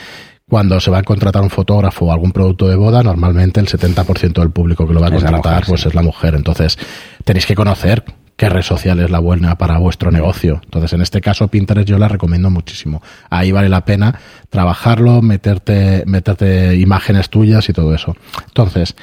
cuando 0.50 0.80
se 0.80 0.90
va 0.90 0.98
a 0.98 1.04
contratar 1.04 1.44
un 1.44 1.52
fotógrafo 1.52 2.06
o 2.06 2.12
algún 2.12 2.32
producto 2.32 2.68
de 2.68 2.76
boda, 2.76 3.04
normalmente 3.04 3.60
el 3.60 3.68
70% 3.68 4.34
del 4.34 4.50
público 4.50 4.88
que 4.88 4.94
lo 4.94 5.00
va 5.00 5.08
a 5.08 5.12
contratar 5.12 5.54
mujer, 5.54 5.64
pues 5.68 5.82
sí. 5.82 5.88
es 5.90 5.96
la 5.96 6.02
mujer. 6.02 6.34
Entonces, 6.34 6.78
tenéis 7.24 7.46
que 7.46 7.56
conocer 7.56 8.04
qué 8.36 8.50
red 8.50 8.64
social 8.64 9.00
es 9.00 9.12
la 9.12 9.20
buena 9.20 9.58
para 9.58 9.78
vuestro 9.78 10.12
negocio. 10.12 10.60
Entonces, 10.64 10.94
en 10.94 11.02
este 11.02 11.22
caso, 11.22 11.50
Pinterest 11.50 11.88
yo 11.88 12.00
la 12.00 12.08
recomiendo 12.08 12.50
muchísimo. 12.50 13.02
Ahí 13.30 13.52
vale 13.52 13.70
la 13.70 13.86
pena 13.86 14.20
trabajarlo, 14.50 15.22
meterte, 15.22 16.04
meterte 16.08 16.76
imágenes 16.78 17.30
tuyas 17.30 17.70
y 17.70 17.74
todo 17.74 17.94
eso. 17.94 18.16
Entonces, 18.48 18.96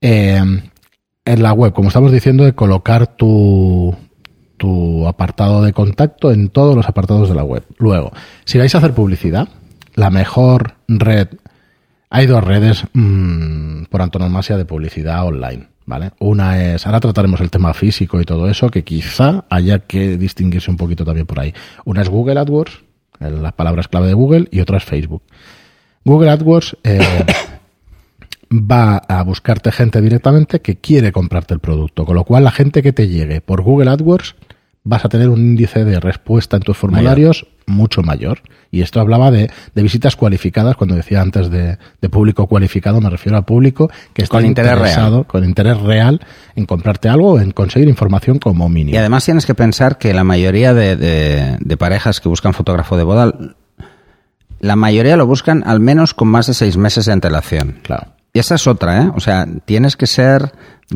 eh, 0.00 0.42
en 1.24 1.42
la 1.42 1.52
web, 1.52 1.72
como 1.72 1.88
estamos 1.88 2.10
diciendo, 2.10 2.44
de 2.44 2.54
colocar 2.54 3.06
tu, 3.06 3.94
tu 4.56 5.06
apartado 5.06 5.62
de 5.62 5.72
contacto 5.72 6.32
en 6.32 6.48
todos 6.48 6.74
los 6.74 6.88
apartados 6.88 7.28
de 7.28 7.36
la 7.36 7.44
web. 7.44 7.62
Luego, 7.78 8.12
si 8.44 8.58
vais 8.58 8.74
a 8.74 8.78
hacer 8.78 8.94
publicidad, 8.94 9.48
la 9.94 10.10
mejor 10.10 10.74
red, 10.88 11.28
hay 12.10 12.26
dos 12.26 12.44
redes 12.44 12.84
mm, 12.92 13.84
por 13.84 14.02
antonomasia 14.02 14.56
de 14.56 14.64
publicidad 14.64 15.24
online. 15.24 15.68
¿Vale? 15.84 16.12
Una 16.20 16.62
es, 16.62 16.86
ahora 16.86 17.00
trataremos 17.00 17.40
el 17.40 17.50
tema 17.50 17.74
físico 17.74 18.20
y 18.20 18.24
todo 18.24 18.48
eso, 18.48 18.70
que 18.70 18.84
quizá 18.84 19.44
haya 19.50 19.80
que 19.80 20.16
distinguirse 20.16 20.70
un 20.70 20.76
poquito 20.76 21.04
también 21.04 21.26
por 21.26 21.40
ahí. 21.40 21.52
Una 21.84 22.02
es 22.02 22.08
Google 22.08 22.38
AdWords, 22.38 22.84
las 23.18 23.52
palabras 23.54 23.88
clave 23.88 24.06
de 24.06 24.14
Google, 24.14 24.46
y 24.52 24.60
otra 24.60 24.76
es 24.76 24.84
Facebook. 24.84 25.24
Google 26.04 26.30
AdWords 26.30 26.76
eh, 26.84 27.00
va 28.52 28.98
a 28.98 29.22
buscarte 29.24 29.72
gente 29.72 30.00
directamente 30.00 30.60
que 30.60 30.76
quiere 30.76 31.10
comprarte 31.10 31.52
el 31.52 31.60
producto, 31.60 32.04
con 32.04 32.14
lo 32.14 32.24
cual 32.24 32.44
la 32.44 32.52
gente 32.52 32.80
que 32.80 32.92
te 32.92 33.08
llegue 33.08 33.40
por 33.40 33.62
Google 33.62 33.90
AdWords 33.90 34.36
vas 34.84 35.04
a 35.04 35.08
tener 35.08 35.28
un 35.28 35.40
índice 35.40 35.84
de 35.84 36.00
respuesta 36.00 36.56
en 36.56 36.62
tus 36.62 36.76
formularios 36.76 37.46
mucho 37.66 38.02
mayor. 38.02 38.40
Y 38.70 38.80
esto 38.80 39.00
hablaba 39.00 39.30
de, 39.30 39.50
de 39.74 39.82
visitas 39.82 40.16
cualificadas, 40.16 40.76
cuando 40.76 40.94
decía 40.94 41.20
antes 41.20 41.50
de, 41.50 41.76
de 42.00 42.08
público 42.08 42.46
cualificado, 42.46 43.00
me 43.00 43.10
refiero 43.10 43.36
a 43.36 43.42
público 43.42 43.90
que 44.14 44.22
está 44.22 44.38
Con 44.38 44.46
interés 44.46 44.72
interesado, 44.72 45.24
con 45.24 45.44
interés 45.44 45.78
real 45.80 46.20
en 46.56 46.64
comprarte 46.64 47.08
algo 47.10 47.32
o 47.32 47.38
en 47.40 47.50
conseguir 47.50 47.88
información 47.88 48.38
como 48.38 48.68
mínimo. 48.68 48.94
Y 48.94 48.98
además 48.98 49.24
tienes 49.24 49.44
que 49.44 49.54
pensar 49.54 49.98
que 49.98 50.14
la 50.14 50.24
mayoría 50.24 50.72
de, 50.72 50.96
de- 50.96 51.76
parejas 51.76 52.20
que 52.20 52.28
buscan 52.28 52.54
fotógrafo 52.54 52.96
de 52.96 53.02
boda, 53.02 53.32
la 54.60 54.76
mayoría 54.76 55.16
lo 55.16 55.26
buscan 55.26 55.64
al 55.66 55.80
menos 55.80 56.14
con 56.14 56.28
más 56.28 56.46
de 56.46 56.54
seis 56.54 56.76
meses 56.76 57.06
de 57.06 57.12
antelación. 57.12 57.78
Claro. 57.82 58.12
Y 58.32 58.38
esa 58.38 58.54
es 58.54 58.66
otra, 58.66 59.02
¿eh? 59.02 59.10
O 59.14 59.20
sea, 59.20 59.46
tienes 59.66 59.96
que 59.96 60.06
ser... 60.06 60.50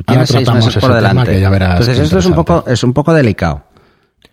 Tienes 0.07 0.29
seis 0.31 0.51
meses 0.53 0.77
por 0.77 0.95
delante. 0.95 1.43
Entonces 1.43 1.99
esto 1.99 2.19
es 2.19 2.27
un, 2.27 2.35
poco, 2.35 2.65
es 2.67 2.83
un 2.85 2.93
poco 2.93 3.13
delicado. 3.13 3.65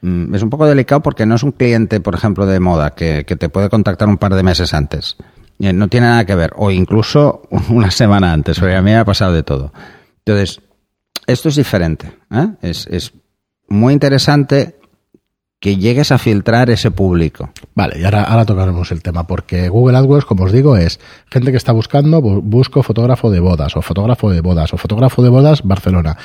Mm, 0.04 0.36
Es 0.36 0.44
un 0.44 0.50
poco 0.52 0.68
delicado 0.68 1.02
porque 1.02 1.26
no 1.26 1.34
es 1.36 1.42
un 1.44 1.52
cliente, 1.54 2.00
por 2.00 2.14
ejemplo, 2.14 2.46
de 2.46 2.60
moda 2.60 2.92
que, 2.92 3.24
que 3.26 3.36
te 3.36 3.50
puede 3.50 3.70
contactar 3.70 4.08
un 4.08 4.18
par 4.18 4.36
de 4.36 4.44
meses 4.44 4.74
antes. 4.76 5.18
Eh, 5.60 5.74
No 5.74 5.88
tiene 5.88 6.08
nada 6.08 6.26
que 6.26 6.36
ver. 6.36 6.52
O 6.58 6.70
incluso 6.70 7.42
una 7.70 7.90
semana 7.90 8.32
antes, 8.34 8.60
porque 8.60 8.76
a 8.76 8.82
mí 8.82 8.92
me 8.92 8.98
ha 8.98 9.06
pasado 9.06 9.34
de 9.34 9.44
todo. 9.44 9.74
Entonces, 10.26 10.62
esto 11.26 11.50
es 11.50 11.56
diferente. 11.56 12.12
¿eh? 12.32 12.50
Es, 12.62 12.86
es 12.88 13.14
muy 13.70 13.94
interesante 13.94 14.76
que 15.60 15.78
llegues 15.78 16.12
a 16.12 16.18
filtrar 16.18 16.70
ese 16.70 16.92
público. 16.92 17.50
Vale, 17.74 17.98
y 17.98 18.04
ahora, 18.04 18.24
ahora 18.26 18.46
tocaremos 18.46 18.92
el 18.92 19.02
tema, 19.02 19.26
porque 19.26 19.70
Google 19.70 19.98
AdWords, 19.98 20.26
como 20.26 20.44
os 20.44 20.52
digo, 20.52 20.76
es 20.76 21.00
gente 21.32 21.52
que 21.52 21.58
está 21.58 21.72
buscando, 21.72 22.22
bu- 22.22 22.42
busco 22.44 22.84
fotógrafo 22.84 23.32
de 23.32 23.40
bodas, 23.40 23.78
o 23.78 23.82
fotógrafo 23.82 24.30
de 24.30 24.42
bodas, 24.42 24.74
o 24.74 24.78
fotógrafo 24.78 25.24
de 25.24 25.30
bodas 25.30 25.62
Barcelona. 25.64 26.18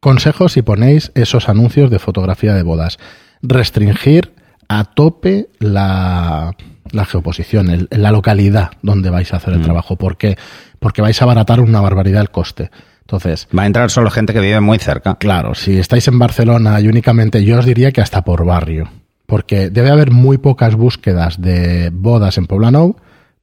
Consejos 0.00 0.52
si 0.52 0.62
ponéis 0.62 1.12
esos 1.14 1.48
anuncios 1.48 1.90
de 1.90 1.98
fotografía 1.98 2.54
de 2.54 2.62
bodas. 2.62 2.98
Restringir 3.42 4.32
a 4.68 4.84
tope 4.84 5.48
la, 5.58 6.54
la 6.92 7.04
geoposición, 7.04 7.70
el- 7.70 7.88
la 7.90 8.10
localidad 8.12 8.70
donde 8.82 9.10
vais 9.10 9.32
a 9.32 9.36
hacer 9.36 9.54
el 9.54 9.62
trabajo. 9.62 9.96
¿Por 9.96 10.16
qué? 10.16 10.36
Porque 10.78 11.02
vais 11.02 11.20
a 11.20 11.24
abaratar 11.24 11.60
una 11.60 11.80
barbaridad 11.80 12.22
el 12.22 12.30
coste. 12.30 12.70
Entonces, 13.02 13.48
Va 13.56 13.64
a 13.64 13.66
entrar 13.66 13.90
solo 13.90 14.10
gente 14.10 14.32
que 14.32 14.40
vive 14.40 14.60
muy 14.60 14.78
cerca. 14.78 15.16
Claro, 15.16 15.54
si 15.54 15.76
estáis 15.78 16.06
en 16.08 16.18
Barcelona 16.18 16.80
y 16.80 16.86
únicamente 16.86 17.44
yo 17.44 17.58
os 17.58 17.64
diría 17.66 17.90
que 17.90 18.00
hasta 18.00 18.22
por 18.22 18.44
barrio, 18.46 18.88
porque 19.26 19.68
debe 19.68 19.90
haber 19.90 20.12
muy 20.12 20.38
pocas 20.38 20.76
búsquedas 20.76 21.40
de 21.42 21.90
bodas 21.92 22.38
en 22.38 22.46
Poblenou, 22.46 22.96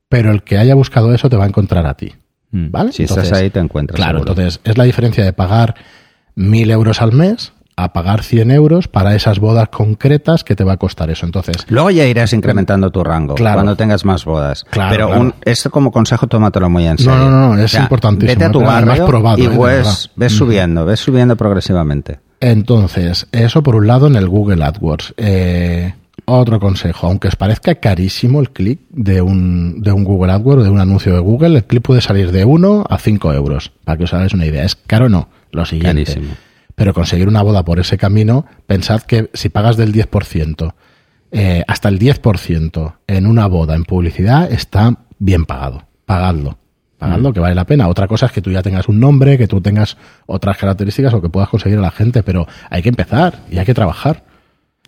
pero 0.07 0.31
el 0.31 0.43
que 0.43 0.57
haya 0.57 0.73
buscado 0.73 1.13
eso 1.13 1.29
te 1.29 1.35
va 1.35 1.43
a 1.43 1.47
encontrar 1.47 1.85
a 1.85 1.95
ti. 1.95 2.13
¿Vale? 2.49 2.89
Mm. 2.89 2.93
Si 2.93 3.03
estás 3.03 3.33
ahí, 3.33 3.49
te 3.49 3.59
encuentras. 3.59 3.97
Claro, 3.97 4.19
seguro. 4.19 4.31
entonces 4.31 4.61
es 4.63 4.77
la 4.77 4.85
diferencia 4.85 5.25
de 5.25 5.33
pagar 5.33 5.75
mil 6.37 6.71
euros 6.71 7.01
al 7.01 7.11
mes 7.11 7.51
a 7.79 7.93
pagar 7.93 8.23
100 8.23 8.49
euros 8.51 8.87
para 8.87 9.13
esas 9.13 9.37
bodas 9.39 9.69
concretas 9.69 10.43
que 10.43 10.55
te 10.55 10.63
va 10.63 10.73
a 10.73 10.77
costar 10.77 11.11
eso. 11.11 11.25
Entonces, 11.27 11.57
Luego 11.67 11.91
ya 11.91 12.05
irás 12.05 12.33
incrementando 12.33 12.89
tu 12.89 13.03
rango 13.03 13.35
Claro. 13.35 13.57
cuando 13.57 13.75
tengas 13.75 14.03
más 14.05 14.25
bodas. 14.25 14.63
Claro, 14.71 14.89
Pero 14.91 15.07
claro. 15.07 15.21
un- 15.21 15.33
esto 15.45 15.69
como 15.69 15.91
consejo 15.91 16.25
tómatelo 16.25 16.69
muy 16.71 16.87
en 16.87 16.97
serio. 16.97 17.15
No, 17.17 17.29
no, 17.29 17.55
no, 17.55 17.61
es 17.63 17.73
importantísimo, 17.75 18.31
Vete 18.33 18.45
a 18.45 18.51
tu 18.51 18.61
barrio 18.61 19.05
probado, 19.05 19.37
y 19.37 19.45
eh, 19.45 19.83
ves 20.15 20.31
subiendo, 20.31 20.85
ves 20.85 20.99
subiendo 21.01 21.35
progresivamente. 21.35 22.19
Entonces, 22.39 23.27
eso 23.31 23.61
por 23.61 23.75
un 23.75 23.85
lado 23.85 24.07
en 24.07 24.15
el 24.15 24.27
Google 24.27 24.63
AdWords. 24.63 25.13
Eh, 25.17 25.93
otro 26.25 26.59
consejo. 26.59 27.05
Aunque 27.07 27.27
os 27.27 27.35
parezca 27.35 27.75
carísimo 27.75 28.39
el 28.41 28.49
clic 28.49 28.79
de 28.89 29.21
un, 29.21 29.81
de 29.81 29.91
un 29.91 30.03
Google 30.03 30.31
AdWords 30.33 30.61
o 30.61 30.63
de 30.63 30.69
un 30.71 30.79
anuncio 30.79 31.13
de 31.13 31.19
Google, 31.19 31.57
el 31.57 31.63
clic 31.65 31.83
puede 31.83 32.01
salir 32.01 32.31
de 32.31 32.43
1 32.43 32.85
a 32.89 32.97
5 32.97 33.33
euros. 33.33 33.71
Para 33.85 33.97
que 33.99 34.03
os 34.05 34.13
hagáis 34.15 34.33
una 34.33 34.45
idea. 34.47 34.63
¿Es 34.63 34.75
caro 34.75 35.05
o 35.05 35.09
no? 35.09 35.29
Lo 35.51 35.65
siguiente. 35.65 36.05
Carísimo. 36.05 36.35
Pero 36.75 36.93
conseguir 36.93 37.27
una 37.27 37.41
boda 37.41 37.65
por 37.65 37.79
ese 37.79 37.97
camino, 37.97 38.45
pensad 38.67 39.01
que 39.01 39.29
si 39.33 39.49
pagas 39.49 39.77
del 39.77 39.91
10%, 39.91 40.73
eh, 41.31 41.63
hasta 41.67 41.89
el 41.89 41.99
10% 41.99 42.97
en 43.07 43.25
una 43.25 43.47
boda 43.47 43.75
en 43.75 43.83
publicidad, 43.83 44.51
está 44.51 44.95
bien 45.17 45.45
pagado. 45.45 45.87
Pagadlo. 46.05 46.57
Pagadlo, 46.97 47.33
que 47.33 47.39
vale 47.39 47.53
la 47.53 47.65
pena. 47.65 47.87
Otra 47.87 48.07
cosa 48.07 48.27
es 48.27 48.31
que 48.31 48.41
tú 48.41 48.51
ya 48.51 48.63
tengas 48.63 48.87
un 48.87 48.99
nombre, 48.99 49.37
que 49.37 49.47
tú 49.47 49.61
tengas 49.61 49.97
otras 50.25 50.57
características 50.57 51.13
o 51.13 51.21
que 51.21 51.29
puedas 51.29 51.49
conseguir 51.49 51.77
a 51.77 51.81
la 51.81 51.91
gente, 51.91 52.23
pero 52.23 52.47
hay 52.69 52.81
que 52.81 52.89
empezar 52.89 53.43
y 53.51 53.57
hay 53.57 53.65
que 53.65 53.73
trabajar. 53.73 54.23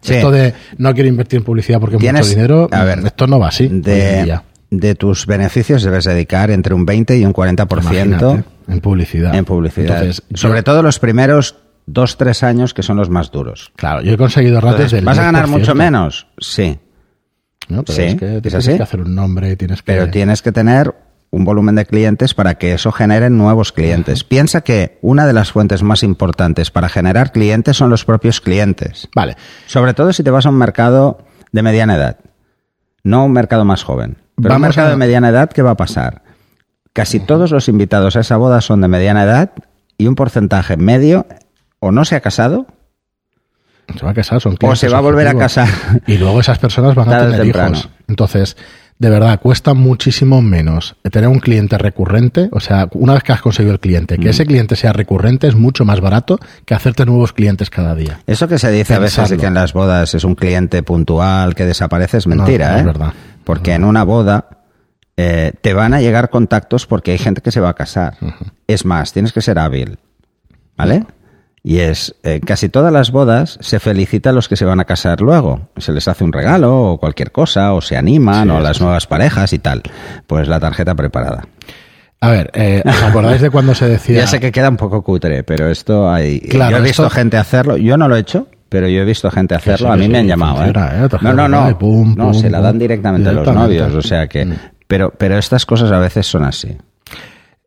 Sí. 0.02 0.16
Esto 0.16 0.32
de 0.32 0.54
no 0.78 0.94
quiero 0.94 1.10
invertir 1.10 1.40
en 1.40 1.44
publicidad 1.44 1.80
porque 1.80 1.98
es 1.98 2.14
mucho 2.14 2.24
dinero, 2.24 2.70
a 2.72 2.84
ver, 2.84 3.00
esto 3.00 3.28
no 3.28 3.38
va 3.38 3.50
así. 3.50 3.68
De, 3.68 4.40
de 4.72 4.96
tus 4.96 5.26
beneficios 5.26 5.84
debes 5.84 6.06
dedicar 6.06 6.52
entre 6.52 6.74
un 6.74 6.86
20 6.86 7.18
y 7.18 7.26
un 7.26 7.34
40% 7.34 7.82
Imagínate, 7.82 8.44
en 8.70 8.80
publicidad. 8.82 9.36
en 9.36 9.46
publicidad. 9.46 9.98
Entonces, 10.04 10.24
yo- 10.30 10.38
Sobre 10.38 10.64
todo 10.64 10.82
los 10.84 11.00
primeros 11.00 11.56
2-3 11.88 12.44
años 12.44 12.74
que 12.74 12.84
son 12.84 12.98
los 12.98 13.10
más 13.10 13.32
duros. 13.32 13.72
claro, 13.76 14.02
yo 14.02 14.14
he 14.14 14.18
conseguido 14.18 14.60
Entonces, 14.60 14.92
del 14.92 15.06
¿Vas 15.06 15.18
a 15.18 15.24
ganar 15.24 15.46
10%, 15.46 15.50
mucho 15.50 15.76
menos? 15.76 16.28
Sí. 16.40 16.80
¿no? 17.68 17.84
Pero 17.84 17.96
Sí, 17.96 18.02
es 18.04 18.16
que 18.16 18.36
es 18.38 18.42
tienes 18.42 18.68
así. 18.68 18.78
que 18.78 18.84
hacer 18.84 19.02
un 19.02 19.14
nombre, 19.16 19.56
tienes 19.56 19.82
que... 19.84 19.92
Pero 19.92 20.10
tienes 20.10 20.42
que 20.42 20.52
tener 20.52 20.94
un 21.32 21.46
volumen 21.46 21.76
de 21.76 21.86
clientes 21.86 22.34
para 22.34 22.56
que 22.56 22.74
eso 22.74 22.92
genere 22.92 23.30
nuevos 23.30 23.72
clientes. 23.72 24.24
Piensa 24.24 24.62
que 24.62 24.98
una 25.04 25.28
de 25.28 25.34
las 25.34 25.52
fuentes 25.52 25.84
más 25.84 26.02
importantes 26.02 26.72
para 26.72 26.90
generar 26.90 27.32
clientes 27.32 27.78
son 27.78 27.92
los 27.92 28.06
propios 28.06 28.42
clientes. 28.42 29.08
Vale, 29.14 29.36
Sobre 29.68 29.94
todo 29.94 30.12
si 30.14 30.24
te 30.24 30.32
vas 30.32 30.48
a 30.48 30.50
un 30.50 30.58
mercado 30.58 31.24
de 31.52 31.62
mediana 31.62 31.96
edad, 31.96 32.18
no 33.04 33.26
un 33.26 33.32
mercado 33.34 33.64
más 33.66 33.84
joven. 33.84 34.18
Pero 34.42 34.56
un 34.56 34.62
mercado 34.62 34.88
a- 34.88 34.92
de 34.92 34.98
mediana 34.98 35.30
edad, 35.30 35.50
¿qué 35.52 35.62
va 35.62 35.72
a 35.72 35.78
pasar? 35.78 36.24
Casi 36.94 37.20
todos 37.20 37.52
los 37.52 37.68
invitados 37.70 38.16
a 38.16 38.22
esa 38.22 38.38
boda 38.38 38.62
son 38.62 38.82
de 38.82 38.88
mediana 38.88 39.24
edad 39.24 39.52
y 39.98 40.08
un 40.08 40.16
porcentaje 40.16 40.76
medio 40.78 41.26
o 41.80 41.92
no 41.92 42.04
se 42.06 42.16
ha 42.16 42.22
casado 42.22 42.66
se 43.98 44.06
va 44.06 44.12
a 44.12 44.14
casar, 44.14 44.40
son 44.40 44.56
o 44.62 44.76
se 44.76 44.88
va 44.88 45.00
a 45.00 45.02
volver 45.02 45.28
a 45.28 45.34
casar. 45.34 45.68
Y 46.06 46.18
luego 46.18 46.40
esas 46.42 46.60
personas 46.60 46.94
van 46.94 47.08
a 47.08 47.12
Tarde 47.12 47.26
tener 47.32 47.42
temprano. 47.42 47.78
hijos. 47.78 47.90
Entonces, 48.08 48.56
de 49.00 49.10
verdad, 49.10 49.40
cuesta 49.42 49.74
muchísimo 49.74 50.44
menos 50.44 50.96
tener 51.12 51.28
un 51.28 51.40
cliente 51.40 51.76
recurrente. 51.80 52.50
O 52.52 52.60
sea, 52.60 52.88
una 52.94 53.14
vez 53.16 53.24
que 53.24 53.32
has 53.32 53.42
conseguido 53.42 53.74
el 53.74 53.80
cliente, 53.80 54.18
Mm. 54.18 54.22
que 54.22 54.30
ese 54.30 54.46
cliente 54.46 54.76
sea 54.76 54.94
recurrente 54.94 55.48
es 55.48 55.56
mucho 55.56 55.86
más 55.86 56.02
barato 56.02 56.38
que 56.66 56.76
hacerte 56.76 57.04
nuevos 57.08 57.34
clientes 57.34 57.72
cada 57.72 57.96
día. 57.96 58.20
Eso 58.28 58.48
que 58.48 58.60
se 58.60 58.70
dice 58.70 58.94
a 58.94 59.00
veces 59.00 59.28
de 59.28 59.38
que 59.38 59.48
en 59.48 59.56
las 59.56 59.74
bodas 59.74 60.14
es 60.14 60.24
un 60.24 60.36
cliente 60.36 60.84
puntual 60.84 61.56
que 61.56 61.66
desaparece 61.66 62.18
es 62.18 62.28
mentira, 62.28 62.68
No, 62.68 62.72
no 62.74 62.78
¿eh? 62.78 62.80
es 62.82 62.86
verdad. 62.86 63.14
Porque 63.44 63.74
en 63.74 63.86
una 63.86 64.04
boda 64.04 64.46
eh, 65.22 65.52
te 65.62 65.74
van 65.74 65.94
a 65.94 66.00
llegar 66.00 66.30
contactos 66.30 66.86
porque 66.86 67.12
hay 67.12 67.18
gente 67.18 67.42
que 67.42 67.52
se 67.52 67.60
va 67.60 67.70
a 67.70 67.74
casar. 67.74 68.14
Es 68.68 68.86
más, 68.86 69.12
tienes 69.12 69.34
que 69.34 69.42
ser 69.42 69.60
hábil, 69.60 69.98
¿vale? 70.78 71.06
Y 71.62 71.80
es, 71.80 72.16
en 72.24 72.40
casi 72.40 72.70
todas 72.70 72.94
las 72.94 73.12
bodas 73.12 73.58
se 73.62 73.82
felicita 73.82 74.30
a 74.30 74.34
los 74.34 74.48
que 74.48 74.56
se 74.56 74.64
van 74.64 74.80
a 74.80 74.86
casar 74.86 75.20
luego. 75.20 75.68
Se 75.76 75.92
les 75.92 76.08
hace 76.08 76.24
un 76.24 76.32
regalo 76.32 76.92
o 76.94 76.98
cualquier 77.00 77.34
cosa, 77.34 77.74
o 77.74 77.82
se 77.82 77.98
animan, 77.98 78.46
Sí, 78.46 78.50
o 78.52 78.58
a 78.58 78.62
las 78.62 78.78
sí. 78.78 78.84
nuevas 78.84 79.08
parejas 79.08 79.52
y 79.52 79.60
tal. 79.60 79.82
Pues 80.26 80.48
la 80.48 80.60
tarjeta 80.62 80.96
preparada. 80.96 81.44
A 82.22 82.30
ver, 82.32 82.50
eh, 82.54 82.82
¿os 82.86 83.04
acordáis 83.04 83.42
de 83.42 83.50
cuando 83.50 83.76
se 83.76 83.88
decía... 83.90 84.22
Ya 84.22 84.28
sé 84.28 84.40
que 84.40 84.52
queda 84.54 84.70
un 84.70 84.78
poco 84.78 85.02
cutre, 85.04 85.44
pero 85.44 85.68
esto 85.70 86.10
hay. 86.10 86.40
Claro, 86.40 86.72
yo 86.72 86.78
he 86.78 86.82
visto 86.82 87.04
esto- 87.06 87.14
gente 87.16 87.36
hacerlo. 87.36 87.76
Yo 87.76 87.98
no 87.98 88.08
lo 88.08 88.16
he 88.16 88.20
hecho, 88.22 88.48
pero 88.70 88.88
yo 88.88 89.02
he 89.02 89.06
visto 89.06 89.30
gente 89.30 89.54
hacerlo. 89.56 89.88
sí, 89.88 89.94
a 89.94 89.98
mí 89.98 90.08
me 90.08 90.20
han 90.20 90.28
llamado. 90.28 90.64
¿eh? 90.64 90.72
funciona, 90.72 91.06
¿eh? 91.06 91.10
No, 91.22 91.34
no, 91.34 91.48
no. 91.70 91.78
pum, 91.78 92.16
no, 92.18 92.34
se 92.34 92.50
la 92.50 92.62
dan 92.62 92.80
directamente, 92.80 93.30
a 93.30 93.34
los 93.34 93.54
novios. 93.54 93.94
O 93.94 94.02
sea 94.02 94.28
que. 94.28 94.46
Mm. 94.46 94.54
Pero, 94.90 95.14
pero 95.18 95.38
estas 95.38 95.66
cosas 95.66 95.90
a 95.94 96.00
veces 96.00 96.28
son 96.28 96.44
así. 96.44 96.76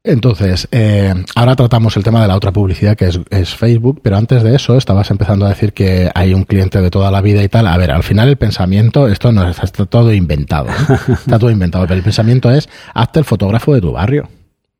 Entonces, 0.04 0.66
eh, 0.72 1.14
ahora 1.36 1.54
tratamos 1.54 1.96
el 1.96 2.02
tema 2.02 2.20
de 2.20 2.26
la 2.26 2.34
otra 2.34 2.50
publicidad 2.50 2.96
que 2.96 3.06
es, 3.06 3.20
es 3.30 3.54
Facebook, 3.54 4.00
pero 4.02 4.16
antes 4.16 4.42
de 4.42 4.56
eso 4.56 4.76
estabas 4.76 5.08
empezando 5.12 5.46
a 5.46 5.50
decir 5.50 5.72
que 5.72 6.10
hay 6.12 6.34
un 6.34 6.42
cliente 6.42 6.80
de 6.80 6.90
toda 6.90 7.12
la 7.12 7.20
vida 7.20 7.40
y 7.44 7.48
tal. 7.48 7.68
A 7.68 7.76
ver, 7.76 7.92
al 7.92 8.02
final 8.02 8.28
el 8.28 8.36
pensamiento, 8.36 9.06
esto 9.06 9.30
no 9.30 9.48
es- 9.48 9.62
está 9.62 9.86
todo 9.86 10.12
inventado, 10.12 10.66
¿eh? 10.70 10.96
está 11.12 11.38
todo 11.38 11.50
inventado, 11.50 11.84
pero 11.86 11.94
el 11.98 12.02
pensamiento 12.02 12.50
es, 12.50 12.68
hazte 12.94 13.20
el 13.20 13.24
fotógrafo 13.24 13.72
de 13.74 13.80
tu 13.80 13.92
barrio, 13.92 14.28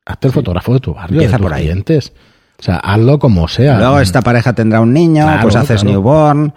hazte 0.05 0.27
el 0.27 0.33
fotógrafo 0.33 0.75
de 0.75 0.81
tu 0.81 0.93
barrio, 0.93 1.14
Empieza 1.14 1.37
de 1.37 1.38
tus 1.38 1.45
por 1.47 1.55
ahí. 1.55 1.62
clientes. 1.66 2.12
O 2.59 2.62
sea, 2.64 2.77
hazlo 2.79 3.19
como 3.21 3.47
sea. 3.47 3.79
Luego 3.79 4.01
esta 4.01 4.23
pareja 4.23 4.53
tendrá 4.53 4.81
un 4.81 4.93
niño, 4.93 5.25
Claro, 5.25 5.43
pues 5.43 5.55
haces 5.57 5.83
claro. 5.83 5.97
newborn. 5.99 6.53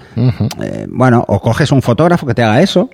Eh, 0.62 0.88
bueno, 0.90 1.24
o 1.28 1.40
coges 1.40 1.72
un 1.72 1.82
fotógrafo 1.84 2.26
que 2.26 2.34
te 2.34 2.42
haga 2.44 2.62
eso. 2.62 2.90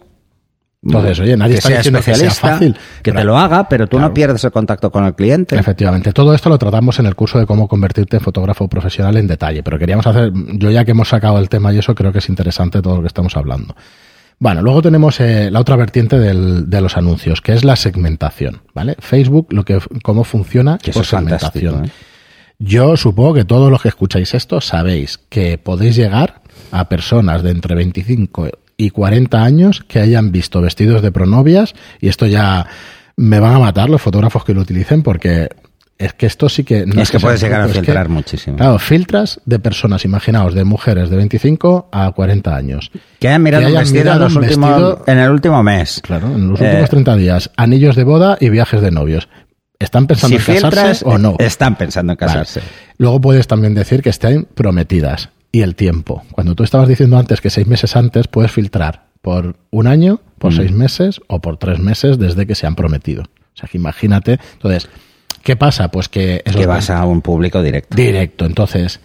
Entonces, 0.83 1.19
oye, 1.19 1.37
nadie 1.37 1.53
que 1.53 1.57
está 1.59 1.67
sea 1.69 1.77
diciendo 1.77 1.99
que 2.03 2.15
sea 2.15 2.31
fácil, 2.31 2.73
que 2.73 3.11
pero- 3.11 3.19
te 3.19 3.23
lo 3.25 3.37
haga, 3.37 3.69
pero 3.69 3.85
tú 3.85 3.97
Claro. 3.97 4.07
no 4.09 4.13
pierdes 4.15 4.43
el 4.43 4.51
contacto 4.51 4.91
con 4.91 5.05
el 5.05 5.13
cliente. 5.13 5.55
Efectivamente, 5.55 6.11
todo 6.11 6.33
esto 6.33 6.49
lo 6.49 6.57
tratamos 6.57 6.97
en 6.97 7.05
el 7.05 7.15
curso 7.15 7.37
de 7.37 7.45
cómo 7.45 7.67
convertirte 7.67 8.17
en 8.17 8.21
fotógrafo 8.23 8.67
profesional 8.67 9.15
en 9.17 9.27
detalle, 9.27 9.61
pero 9.61 9.77
queríamos 9.77 10.07
hacer, 10.07 10.31
yo 10.53 10.71
ya 10.71 10.83
que 10.83 10.91
hemos 10.91 11.09
sacado 11.09 11.37
el 11.37 11.49
tema 11.49 11.71
y 11.71 11.77
eso, 11.77 11.93
creo 11.93 12.11
que 12.11 12.17
es 12.17 12.29
interesante 12.29 12.81
todo 12.81 12.95
lo 12.95 13.01
que 13.01 13.07
estamos 13.07 13.37
hablando. 13.37 13.75
Bueno, 14.39 14.63
luego 14.63 14.81
tenemos 14.81 15.19
eh, 15.19 15.51
la 15.51 15.59
otra 15.59 15.75
vertiente 15.75 16.17
del- 16.17 16.67
de 16.67 16.81
los 16.81 16.97
anuncios, 16.97 17.41
que 17.41 17.53
es 17.53 17.63
la 17.63 17.75
segmentación, 17.75 18.61
¿vale? 18.73 18.95
Facebook, 18.97 19.49
lo 19.51 19.63
que, 19.63 19.77
cómo 20.01 20.23
funciona 20.23 20.79
Que 20.79 20.91
por 20.93 21.05
segmentación. 21.05 21.85
¿eh? 21.85 21.89
Yo 22.57 22.97
supongo 22.97 23.35
que 23.35 23.45
todos 23.45 23.69
los 23.69 23.83
que 23.83 23.89
escucháis 23.89 24.33
esto 24.33 24.59
sabéis 24.61 25.19
que 25.29 25.59
podéis 25.59 25.95
llegar 25.95 26.41
a 26.71 26.89
personas 26.89 27.43
de 27.43 27.51
entre 27.51 27.75
25 27.75 28.47
y 28.85 28.89
40 28.89 29.43
años 29.43 29.83
que 29.87 29.99
hayan 29.99 30.31
visto 30.31 30.61
vestidos 30.61 31.01
de 31.01 31.11
pronovias 31.11 31.73
y 31.99 32.07
esto 32.07 32.25
ya 32.27 32.65
me 33.17 33.39
van 33.39 33.53
a 33.53 33.59
matar 33.59 33.89
los 33.89 34.01
fotógrafos 34.01 34.43
que 34.45 34.53
lo 34.53 34.61
utilicen 34.61 35.03
porque 35.03 35.49
es 35.97 36.13
que 36.13 36.25
esto 36.25 36.49
sí 36.49 36.63
que... 36.63 36.85
no 36.87 36.99
es 36.99 37.11
que 37.11 37.19
sea 37.19 37.27
puedes 37.27 37.41
llegar 37.41 37.61
a 37.61 37.65
es 37.67 37.73
que- 37.73 37.79
filtrar 37.81 38.09
muchísimo. 38.09 38.57
Claro, 38.57 38.79
filtras 38.79 39.39
de 39.45 39.59
personas, 39.59 40.03
imaginaos, 40.03 40.55
de 40.55 40.63
mujeres 40.63 41.11
de 41.11 41.17
25 41.17 41.89
a 41.91 42.11
40 42.11 42.55
años. 42.55 42.89
Que 43.19 43.27
hayan 43.27 43.43
mirado 43.43 43.61
Que 43.61 43.65
un 43.67 43.71
hayan 43.77 43.83
vestido, 43.83 43.99
en, 44.01 44.05
mirado 44.05 44.19
los 44.23 44.35
un 44.35 44.43
últimos- 44.43 44.69
vestido- 44.69 45.03
en 45.05 45.17
el 45.19 45.29
último 45.29 45.61
mes. 45.63 45.99
Claro, 46.01 46.27
en 46.33 46.47
los 46.49 46.59
Eh, 46.59 46.65
últimos 46.65 46.89
30 46.89 47.15
días, 47.17 47.51
anillos 47.55 47.95
de 47.95 48.03
boda 48.03 48.37
y 48.39 48.49
viajes 48.49 48.81
de 48.81 48.89
novios. 48.89 49.29
¿Están 49.77 50.07
pensando 50.07 50.39
Si 50.39 50.51
en 50.51 50.55
casarse 50.61 50.79
filtras, 50.81 51.03
o 51.05 51.17
no? 51.19 51.35
están 51.37 51.75
pensando 51.75 52.13
en 52.13 52.17
Vale. 52.19 52.31
casarse. 52.33 52.61
Luego 52.97 53.21
puedes 53.21 53.45
también 53.47 53.75
decir 53.75 54.01
que 54.01 54.09
estén 54.09 54.45
prometidas. 54.45 55.29
Y 55.51 55.61
el 55.61 55.75
tiempo. 55.75 56.23
Cuando 56.31 56.55
tú 56.55 56.63
estabas 56.63 56.87
diciendo 56.87 57.17
antes 57.17 57.41
que 57.41 57.49
seis 57.49 57.67
meses 57.67 57.95
antes, 57.95 58.27
puedes 58.27 58.51
filtrar 58.51 59.07
por 59.21 59.57
un 59.69 59.87
año, 59.87 60.21
por 60.39 60.53
Mm. 60.53 60.55
seis 60.55 60.71
meses 60.71 61.21
o 61.27 61.39
por 61.41 61.57
tres 61.57 61.79
meses 61.79 62.17
desde 62.17 62.47
que 62.47 62.55
se 62.55 62.65
han 62.67 62.75
prometido. 62.75 63.23
O 63.23 63.57
sea, 63.57 63.67
que 63.69 63.77
imagínate. 63.77 64.39
Entonces, 64.53 64.89
¿qué 65.43 65.55
pasa? 65.55 65.89
Pues 65.89 66.07
que 66.09 66.41
eso 66.45 66.55
que 66.55 66.61
es 66.61 66.67
vas 66.67 66.89
a 66.89 67.05
un 67.05 67.21
público 67.21 67.61
directo. 67.61 67.95
directo. 67.95 68.45
Entonces, 68.45 69.01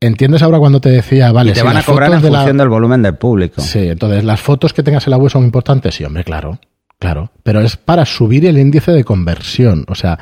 ¿entiendes 0.00 0.42
ahora 0.42 0.58
cuando 0.58 0.80
te 0.80 0.90
decía, 0.90 1.30
vale, 1.32 1.50
y 1.50 1.54
te 1.54 1.60
si 1.60 1.66
van 1.66 1.76
a 1.76 1.82
cobrar 1.82 2.12
en 2.12 2.22
la- 2.32 2.38
función 2.40 2.56
del 2.58 2.68
volumen 2.68 3.02
del 3.02 3.14
público. 3.14 3.60
Sí, 3.62 3.88
entonces, 3.88 4.24
¿las 4.24 4.40
fotos 4.40 4.72
que 4.72 4.82
tengas 4.82 5.06
en 5.06 5.12
la 5.12 5.16
web 5.18 5.30
son 5.30 5.44
importantes? 5.44 5.94
Sí, 5.94 6.04
hombre, 6.04 6.24
claro. 6.24 6.58
Claro. 6.98 7.30
Pero 7.42 7.60
es 7.60 7.76
para 7.76 8.04
subir 8.06 8.44
el 8.46 8.58
índice 8.58 8.90
de 8.90 9.04
conversión. 9.04 9.84
O 9.88 9.94
sea, 9.94 10.18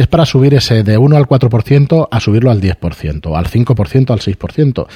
es 0.00 0.06
para 0.08 0.24
subir 0.26 0.54
ese 0.54 0.82
de 0.82 0.98
1 0.98 1.16
al 1.16 1.26
4% 1.26 2.08
a 2.10 2.20
subirlo 2.20 2.50
al 2.50 2.60
10%, 2.60 3.36
al 3.36 3.46
5%, 3.46 4.10
al 4.10 4.20
6%. 4.20 4.86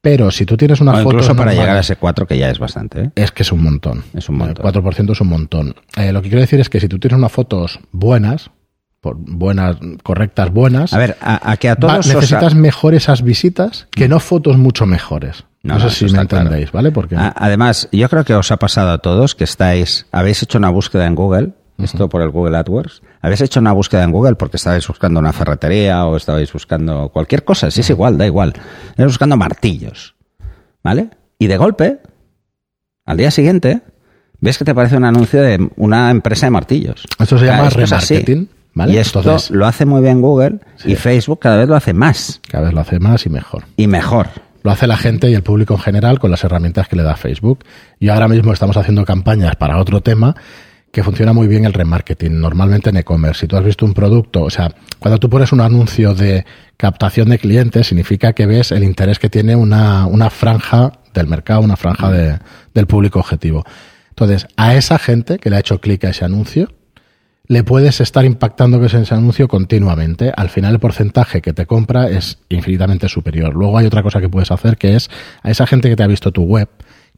Pero 0.00 0.30
si 0.30 0.44
tú 0.44 0.56
tienes 0.56 0.80
una 0.82 0.92
foto. 0.92 1.04
incluso 1.16 1.34
para 1.34 1.52
llegar 1.54 1.76
a 1.76 1.80
ese 1.80 1.96
4 1.96 2.26
que 2.26 2.36
ya 2.36 2.50
es 2.50 2.58
bastante. 2.58 3.00
¿eh? 3.04 3.10
Es 3.14 3.32
que 3.32 3.42
es 3.42 3.52
un 3.52 3.62
montón. 3.62 4.04
Es 4.14 4.28
un 4.28 4.36
montón. 4.36 4.66
El 4.66 4.72
4% 4.72 5.12
es 5.12 5.20
un 5.20 5.28
montón. 5.28 5.74
Eh, 5.96 6.12
lo 6.12 6.20
que 6.20 6.28
quiero 6.28 6.42
decir 6.42 6.60
es 6.60 6.68
que 6.68 6.78
si 6.78 6.88
tú 6.88 6.98
tienes 6.98 7.16
unas 7.16 7.32
fotos 7.32 7.80
buenas, 7.90 8.50
por 9.00 9.16
buenas, 9.16 9.76
correctas, 10.02 10.50
buenas, 10.52 10.92
A 10.92 10.98
ver, 10.98 11.16
a, 11.22 11.50
a 11.50 11.56
que 11.56 11.68
a 11.70 11.74
va- 11.74 11.80
todos 11.80 11.98
os 12.00 12.10
ha- 12.10 12.14
necesitas 12.16 12.54
mejor 12.54 12.94
esas 12.94 13.22
visitas 13.22 13.86
que 13.92 14.08
no 14.08 14.20
fotos 14.20 14.58
mucho 14.58 14.84
mejores. 14.84 15.44
No, 15.62 15.78
No, 15.78 15.84
no, 15.84 15.88
sé 15.88 15.96
si 15.96 16.04
me 16.04 16.10
claro. 16.26 16.44
entendéis, 16.46 16.70
¿vale? 16.72 16.92
Porque 16.92 17.16
Además, 17.18 17.88
yo 17.90 18.06
creo 18.10 18.24
que 18.24 18.34
os 18.34 18.50
ha 18.52 18.58
pasado 18.58 18.90
a 18.90 18.98
todos 18.98 19.34
que 19.34 19.44
estáis, 19.44 20.04
habéis 20.12 20.42
hecho 20.42 20.58
una 20.58 20.68
búsqueda 20.68 21.06
en 21.06 21.14
Google, 21.14 21.52
esto 21.78 22.10
por 22.10 22.20
el 22.20 22.28
Google 22.30 22.58
AdWords, 22.58 23.00
habéis 23.26 23.40
hecho 23.40 23.60
una 23.60 23.72
búsqueda 23.72 24.02
en 24.04 24.12
Google 24.12 24.34
porque 24.36 24.56
estabais 24.56 24.86
buscando 24.86 25.18
una 25.20 25.32
ferretería 25.32 26.04
o 26.06 26.16
estabais 26.16 26.52
buscando 26.52 27.08
cualquier 27.08 27.44
cosa, 27.44 27.70
si 27.70 27.80
es 27.80 27.90
igual, 27.90 28.18
da 28.18 28.26
igual. 28.26 28.52
Estabais 28.90 29.12
buscando 29.12 29.36
martillos, 29.36 30.14
¿vale? 30.82 31.08
Y 31.38 31.46
de 31.46 31.56
golpe, 31.56 32.00
al 33.06 33.16
día 33.16 33.30
siguiente, 33.30 33.80
ves 34.40 34.58
que 34.58 34.64
te 34.64 34.70
aparece 34.72 34.96
un 34.96 35.04
anuncio 35.04 35.42
de 35.42 35.70
una 35.76 36.10
empresa 36.10 36.46
de 36.46 36.50
martillos. 36.50 37.04
Esto 37.18 37.38
se 37.38 37.46
llama 37.46 37.70
remarketing, 37.70 38.48
¿vale? 38.74 38.92
Y 38.92 38.96
esto 38.98 39.20
Entonces- 39.20 39.50
lo 39.50 39.66
hace 39.66 39.86
muy 39.86 40.02
bien 40.02 40.20
Google 40.20 40.60
y 40.84 40.94
Facebook 40.96 41.40
cada 41.40 41.56
vez 41.56 41.68
lo 41.68 41.76
hace 41.76 41.92
más 41.94 42.40
cada 42.50 42.64
vez 42.64 42.74
lo 42.74 42.80
hace 42.80 42.98
más 42.98 43.24
y 43.26 43.30
mejor. 43.30 43.64
y 43.76 43.86
mejor. 43.86 44.28
Lo 44.62 44.70
hace 44.70 44.86
la 44.86 44.96
gente 44.96 45.28
y 45.30 45.34
el 45.34 45.42
público 45.42 45.74
en 45.74 45.80
general 45.80 46.18
con 46.18 46.30
las 46.30 46.42
herramientas 46.42 46.88
que 46.88 46.96
le 46.96 47.02
da 47.02 47.16
Facebook. 47.16 47.58
Y 48.00 48.08
ahora 48.08 48.28
mismo 48.28 48.50
estamos 48.50 48.78
haciendo 48.78 49.04
campañas 49.04 49.56
para 49.56 49.76
otro 49.78 50.00
tema 50.00 50.34
que 50.94 51.02
funciona 51.02 51.32
muy 51.32 51.48
bien 51.48 51.64
el 51.64 51.72
remarketing, 51.72 52.40
normalmente 52.40 52.90
en 52.90 52.96
e-commerce. 52.96 53.40
Si 53.40 53.46
tú 53.48 53.56
has 53.56 53.64
visto 53.64 53.84
un 53.84 53.94
producto, 53.94 54.42
o 54.42 54.50
sea, 54.50 54.72
cuando 55.00 55.18
tú 55.18 55.28
pones 55.28 55.50
un 55.50 55.60
anuncio 55.60 56.14
de 56.14 56.46
captación 56.76 57.30
de 57.30 57.40
clientes, 57.40 57.88
significa 57.88 58.32
que 58.32 58.46
ves 58.46 58.70
el 58.70 58.84
interés 58.84 59.18
que 59.18 59.28
tiene 59.28 59.56
una, 59.56 60.06
una 60.06 60.30
franja 60.30 60.92
del 61.12 61.26
mercado, 61.26 61.62
una 61.62 61.76
franja 61.76 62.12
de, 62.12 62.38
del 62.74 62.86
público 62.86 63.18
objetivo. 63.18 63.64
Entonces, 64.10 64.46
a 64.56 64.76
esa 64.76 65.00
gente 65.00 65.38
que 65.38 65.50
le 65.50 65.56
ha 65.56 65.58
hecho 65.58 65.80
clic 65.80 66.04
a 66.04 66.10
ese 66.10 66.24
anuncio, 66.24 66.68
le 67.48 67.64
puedes 67.64 68.00
estar 68.00 68.24
impactando 68.24 68.78
que 68.78 68.86
ese 68.86 69.14
anuncio 69.14 69.48
continuamente. 69.48 70.32
Al 70.36 70.48
final 70.48 70.74
el 70.74 70.78
porcentaje 70.78 71.42
que 71.42 71.52
te 71.52 71.66
compra 71.66 72.08
es 72.08 72.38
infinitamente 72.50 73.08
superior. 73.08 73.52
Luego 73.52 73.78
hay 73.78 73.86
otra 73.86 74.04
cosa 74.04 74.20
que 74.20 74.28
puedes 74.28 74.52
hacer 74.52 74.76
que 74.76 74.94
es 74.94 75.10
a 75.42 75.50
esa 75.50 75.66
gente 75.66 75.88
que 75.88 75.96
te 75.96 76.04
ha 76.04 76.06
visto 76.06 76.30
tu 76.30 76.44
web, 76.44 76.68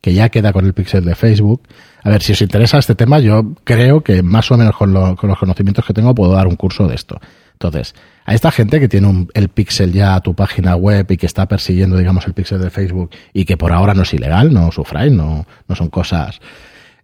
que 0.01 0.15
ya 0.15 0.31
queda 0.31 0.55
con 0.55 0.65
el 0.65 0.73
pixel 0.73 1.05
de 1.05 1.15
Facebook. 1.15 1.63
A 2.07 2.11
ver, 2.11 2.23
si 2.23 2.33
os 2.33 2.41
interesa 2.41 2.79
este 2.79 2.95
tema, 2.95 3.19
yo 3.19 3.55
creo 3.65 4.03
que 4.03 4.23
más 4.23 4.51
o 4.53 4.57
menos 4.57 4.77
con, 4.77 5.17
con 5.17 5.29
los 5.29 5.39
conocimientos 5.39 5.85
que 5.85 5.93
tengo 5.93 6.15
puedo 6.15 6.33
dar 6.33 6.47
un 6.47 6.55
curso 6.55 6.87
de 6.87 6.95
esto. 6.95 7.19
Entonces, 7.55 7.95
a 8.25 8.33
esta 8.33 8.53
gente 8.53 8.79
que 8.79 8.89
tiene 8.89 9.09
un, 9.09 9.29
el 9.35 9.49
pixel 9.49 9.93
ya 9.93 10.15
a 10.15 10.21
tu 10.21 10.35
página 10.35 10.77
web 10.77 11.11
y 11.11 11.17
que 11.17 11.27
está 11.27 11.49
persiguiendo, 11.49 11.97
digamos, 11.97 12.27
el 12.27 12.35
pixel 12.35 12.61
de 12.61 12.71
Facebook 12.71 13.11
y 13.33 13.45
que 13.45 13.57
por 13.57 13.73
ahora 13.73 13.93
no 13.93 14.03
es 14.03 14.15
ilegal, 14.15 14.53
no 14.53 14.71
sufráis, 14.71 15.13
no, 15.13 15.47
no 15.67 15.75
son 15.75 15.89
cosas... 15.89 16.41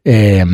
Eh, 0.04 0.44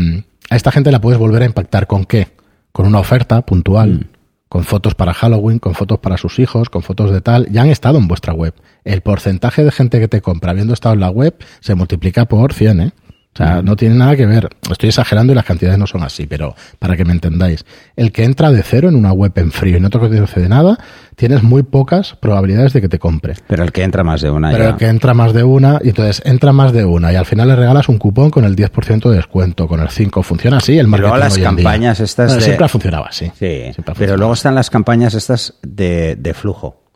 a 0.50 0.56
esta 0.56 0.72
gente 0.72 0.90
la 0.90 1.00
puedes 1.00 1.18
volver 1.18 1.42
a 1.42 1.46
impactar 1.46 1.86
con 1.86 2.06
qué? 2.06 2.28
con 2.72 2.86
una 2.86 3.00
oferta 3.00 3.42
puntual, 3.42 3.90
mm. 3.90 4.04
con 4.48 4.64
fotos 4.64 4.94
para 4.94 5.12
Halloween, 5.12 5.58
con 5.58 5.74
fotos 5.74 5.98
para 5.98 6.16
sus 6.16 6.38
hijos, 6.38 6.70
con 6.70 6.82
fotos 6.82 7.10
de 7.10 7.20
tal, 7.20 7.48
ya 7.50 7.62
han 7.62 7.70
estado 7.70 7.98
en 7.98 8.06
vuestra 8.06 8.32
web. 8.32 8.54
El 8.84 9.00
porcentaje 9.00 9.64
de 9.64 9.72
gente 9.72 9.98
que 9.98 10.06
te 10.06 10.20
compra 10.20 10.52
habiendo 10.52 10.74
estado 10.74 10.94
en 10.94 11.00
la 11.00 11.10
web 11.10 11.34
se 11.60 11.74
multiplica 11.74 12.26
por 12.26 12.52
100, 12.52 12.80
¿eh? 12.80 12.92
O 13.38 13.44
sea, 13.44 13.62
no 13.62 13.76
tiene 13.76 13.94
nada 13.94 14.16
que 14.16 14.26
ver. 14.26 14.48
Estoy 14.68 14.88
exagerando 14.88 15.32
y 15.32 15.36
las 15.36 15.44
cantidades 15.44 15.78
no 15.78 15.86
son 15.86 16.02
así, 16.02 16.26
pero 16.26 16.56
para 16.80 16.96
que 16.96 17.04
me 17.04 17.12
entendáis. 17.12 17.64
El 17.94 18.10
que 18.10 18.24
entra 18.24 18.50
de 18.50 18.64
cero 18.64 18.88
en 18.88 18.96
una 18.96 19.12
web 19.12 19.30
en 19.36 19.52
frío 19.52 19.76
y 19.76 19.80
no 19.80 19.90
te 19.90 19.98
de 20.08 20.48
nada, 20.48 20.76
tienes 21.14 21.44
muy 21.44 21.62
pocas 21.62 22.16
probabilidades 22.16 22.72
de 22.72 22.80
que 22.80 22.88
te 22.88 22.98
compre. 22.98 23.34
Pero 23.46 23.62
el 23.62 23.70
que 23.70 23.84
entra 23.84 24.02
más 24.02 24.22
de 24.22 24.30
una. 24.30 24.50
Pero 24.50 24.70
el 24.70 24.76
que 24.76 24.86
entra 24.86 25.14
más 25.14 25.32
de 25.32 25.44
una, 25.44 25.78
y 25.84 25.90
entonces 25.90 26.20
entra 26.24 26.52
más 26.52 26.72
de 26.72 26.84
una, 26.84 27.12
y 27.12 27.16
al 27.16 27.26
final 27.26 27.46
le 27.46 27.54
regalas 27.54 27.88
un 27.88 27.98
cupón 27.98 28.30
con 28.30 28.44
el 28.44 28.56
10% 28.56 29.08
de 29.08 29.16
descuento, 29.16 29.68
con 29.68 29.78
el 29.78 29.88
5%. 29.88 30.22
Funciona 30.24 30.56
así 30.56 30.76
el 30.76 30.88
marketing. 30.88 31.08
Luego 31.10 31.24
las 31.24 31.38
campañas 31.38 32.00
estas. 32.00 32.34
de... 32.34 32.40
Siempre 32.40 32.66
ha 32.66 32.68
funcionado 32.68 33.04
así. 33.06 33.30
Sí, 33.38 33.62
pero 33.96 34.16
luego 34.16 34.32
están 34.32 34.56
las 34.56 34.68
campañas 34.68 35.14
estas 35.14 35.54
de, 35.62 36.16
de 36.16 36.34
flujo. 36.34 36.87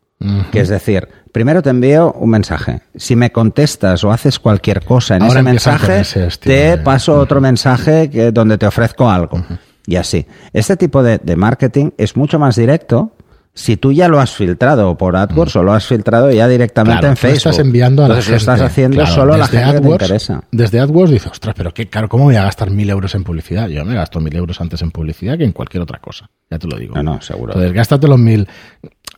Que 0.50 0.60
es 0.60 0.68
decir, 0.68 1.08
primero 1.32 1.62
te 1.62 1.70
envío 1.70 2.12
un 2.12 2.30
mensaje. 2.30 2.82
Si 2.94 3.16
me 3.16 3.32
contestas 3.32 4.04
o 4.04 4.12
haces 4.12 4.38
cualquier 4.38 4.84
cosa 4.84 5.16
en 5.16 5.22
ese 5.22 5.42
mensaje, 5.42 6.02
te 6.40 6.78
paso 6.78 7.18
otro 7.18 7.40
mensaje 7.40 8.10
que, 8.10 8.32
donde 8.32 8.58
te 8.58 8.66
ofrezco 8.66 9.08
algo. 9.10 9.44
Y 9.86 9.96
así. 9.96 10.26
Este 10.52 10.76
tipo 10.76 11.02
de, 11.02 11.36
marketing 11.36 11.90
es 11.98 12.16
mucho 12.16 12.38
más 12.38 12.56
directo 12.56 13.12
si 13.54 13.76
tú 13.76 13.92
ya 13.92 14.08
lo 14.08 14.18
has 14.18 14.32
filtrado 14.32 14.96
por 14.96 15.14
AdWords 15.14 15.56
o 15.56 15.62
lo 15.62 15.72
has 15.74 15.86
filtrado 15.86 16.30
ya 16.30 16.48
directamente 16.48 17.06
en 17.06 17.16
Facebook. 17.16 17.36
estás 17.36 17.58
enviando 17.58 18.04
a 18.04 18.08
la 18.08 18.14
gente. 18.16 18.30
lo 18.30 18.36
estás 18.36 18.60
haciendo 18.62 19.06
solo 19.06 19.34
a 19.34 19.38
la 19.38 19.46
gente 19.46 19.74
que 19.74 19.80
te 19.80 19.88
interesa. 19.88 20.44
Desde 20.50 20.80
AdWords 20.80 21.12
dices, 21.12 21.30
ostras, 21.30 21.54
pero 21.56 21.74
qué 21.74 21.88
caro, 21.88 22.08
¿cómo 22.08 22.24
voy 22.24 22.36
a 22.36 22.44
gastar 22.44 22.70
mil 22.70 22.88
euros 22.88 23.14
en 23.14 23.24
publicidad? 23.24 23.68
Yo 23.68 23.84
me 23.84 23.94
gasto 23.94 24.20
mil 24.20 24.34
euros 24.34 24.60
antes 24.60 24.80
en 24.82 24.90
publicidad 24.90 25.36
que 25.36 25.44
en 25.44 25.52
cualquier 25.52 25.82
otra 25.82 25.98
cosa. 25.98 26.30
Ya 26.50 26.58
te 26.58 26.66
lo 26.66 26.78
digo. 26.78 26.94
No, 26.94 27.02
no, 27.02 27.20
seguro. 27.20 27.52
Entonces, 27.52 27.72
gástate 27.74 28.08
los 28.08 28.18
mil 28.18 28.48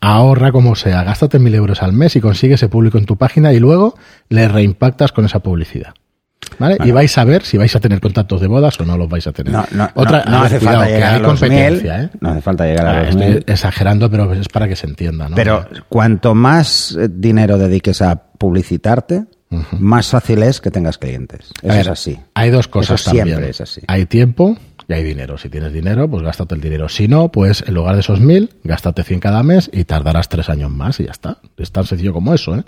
ahorra 0.00 0.52
como 0.52 0.74
sea, 0.74 1.04
gástate 1.04 1.38
mil 1.38 1.54
euros 1.54 1.82
al 1.82 1.92
mes 1.92 2.16
y 2.16 2.20
consigue 2.20 2.54
ese 2.54 2.68
público 2.68 2.98
en 2.98 3.06
tu 3.06 3.16
página 3.16 3.52
y 3.52 3.60
luego 3.60 3.96
le 4.28 4.48
reimpactas 4.48 5.12
con 5.12 5.24
esa 5.24 5.38
publicidad. 5.38 5.94
¿Vale? 6.58 6.76
Y 6.84 6.90
vais 6.90 7.16
a 7.18 7.24
ver 7.24 7.42
si 7.44 7.56
vais 7.56 7.74
a 7.74 7.80
tener 7.80 8.00
contactos 8.00 8.40
de 8.40 8.46
bodas 8.46 8.78
o 8.80 8.84
no 8.84 8.96
los 8.96 9.08
vais 9.08 9.26
a 9.26 9.32
tener. 9.32 9.52
No, 9.52 9.64
no, 9.72 9.88
Otra, 9.94 10.24
no, 10.24 10.42
hace 10.42 10.60
falta 10.60 10.86
llegar 10.86 11.14
a 11.14 11.18
los 11.18 11.40
competencia, 11.40 12.02
¿eh? 12.02 12.10
No 12.20 12.30
hace 12.30 12.40
falta 12.40 12.64
llegar 12.66 12.86
a 12.86 13.04
los 13.04 13.08
Estoy 13.10 13.44
exagerando, 13.46 14.10
pero 14.10 14.32
es 14.32 14.48
para 14.48 14.68
que 14.68 14.76
se 14.76 14.86
entienda. 14.86 15.28
¿no? 15.28 15.36
Pero 15.36 15.66
cuanto 15.88 16.34
más 16.34 16.96
eh, 16.98 17.08
dinero 17.10 17.58
dediques 17.58 18.02
a 18.02 18.16
publicitarte, 18.16 19.24
más 19.78 20.08
fácil 20.08 20.42
es 20.42 20.60
que 20.60 20.70
tengas 20.70 20.98
clientes. 20.98 21.50
Eso 21.62 21.80
es 21.80 21.88
así. 21.88 22.18
Hay 22.34 22.50
dos 22.50 22.68
cosas 22.68 23.00
Eso 23.00 23.10
también. 23.10 23.26
Siempre 23.28 23.50
es 23.50 23.60
así. 23.60 23.80
Hay 23.86 24.06
tiempo 24.06 24.56
y 24.88 24.92
hay 24.92 25.02
dinero. 25.02 25.38
Si 25.38 25.48
tienes 25.48 25.72
dinero, 25.72 26.08
pues 26.08 26.22
gástate 26.22 26.54
el 26.54 26.60
dinero. 26.60 26.88
Si 26.88 27.08
no, 27.08 27.30
pues 27.30 27.64
en 27.66 27.74
lugar 27.74 27.94
de 27.94 28.00
esos 28.00 28.20
mil, 28.20 28.50
gástate 28.64 29.02
100 29.02 29.20
cada 29.20 29.42
mes 29.42 29.70
y 29.72 29.84
tardarás 29.84 30.28
tres 30.28 30.48
años 30.48 30.70
más 30.70 31.00
y 31.00 31.04
ya 31.04 31.12
está. 31.12 31.38
Es 31.56 31.72
tan 31.72 31.84
sencillo 31.84 32.12
como 32.12 32.34
eso, 32.34 32.56
¿eh? 32.56 32.64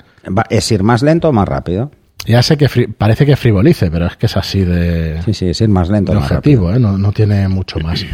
¿Es 0.50 0.70
ir 0.70 0.82
más 0.82 1.02
lento 1.02 1.28
o 1.28 1.32
más 1.32 1.48
rápido? 1.48 1.90
Ya 2.26 2.42
sé 2.42 2.56
que 2.56 2.68
parece 2.88 3.24
que 3.26 3.36
frivolice, 3.36 3.90
pero 3.90 4.06
es 4.06 4.16
que 4.16 4.26
es 4.26 4.36
así 4.36 4.64
de... 4.64 5.20
Sí, 5.24 5.34
sí, 5.34 5.48
es 5.48 5.60
ir 5.60 5.68
más 5.68 5.88
lento. 5.88 6.12
objetivo, 6.12 6.72
¿eh? 6.72 6.78
No, 6.78 6.98
no 6.98 7.12
tiene 7.12 7.48
mucho 7.48 7.78
más. 7.80 8.04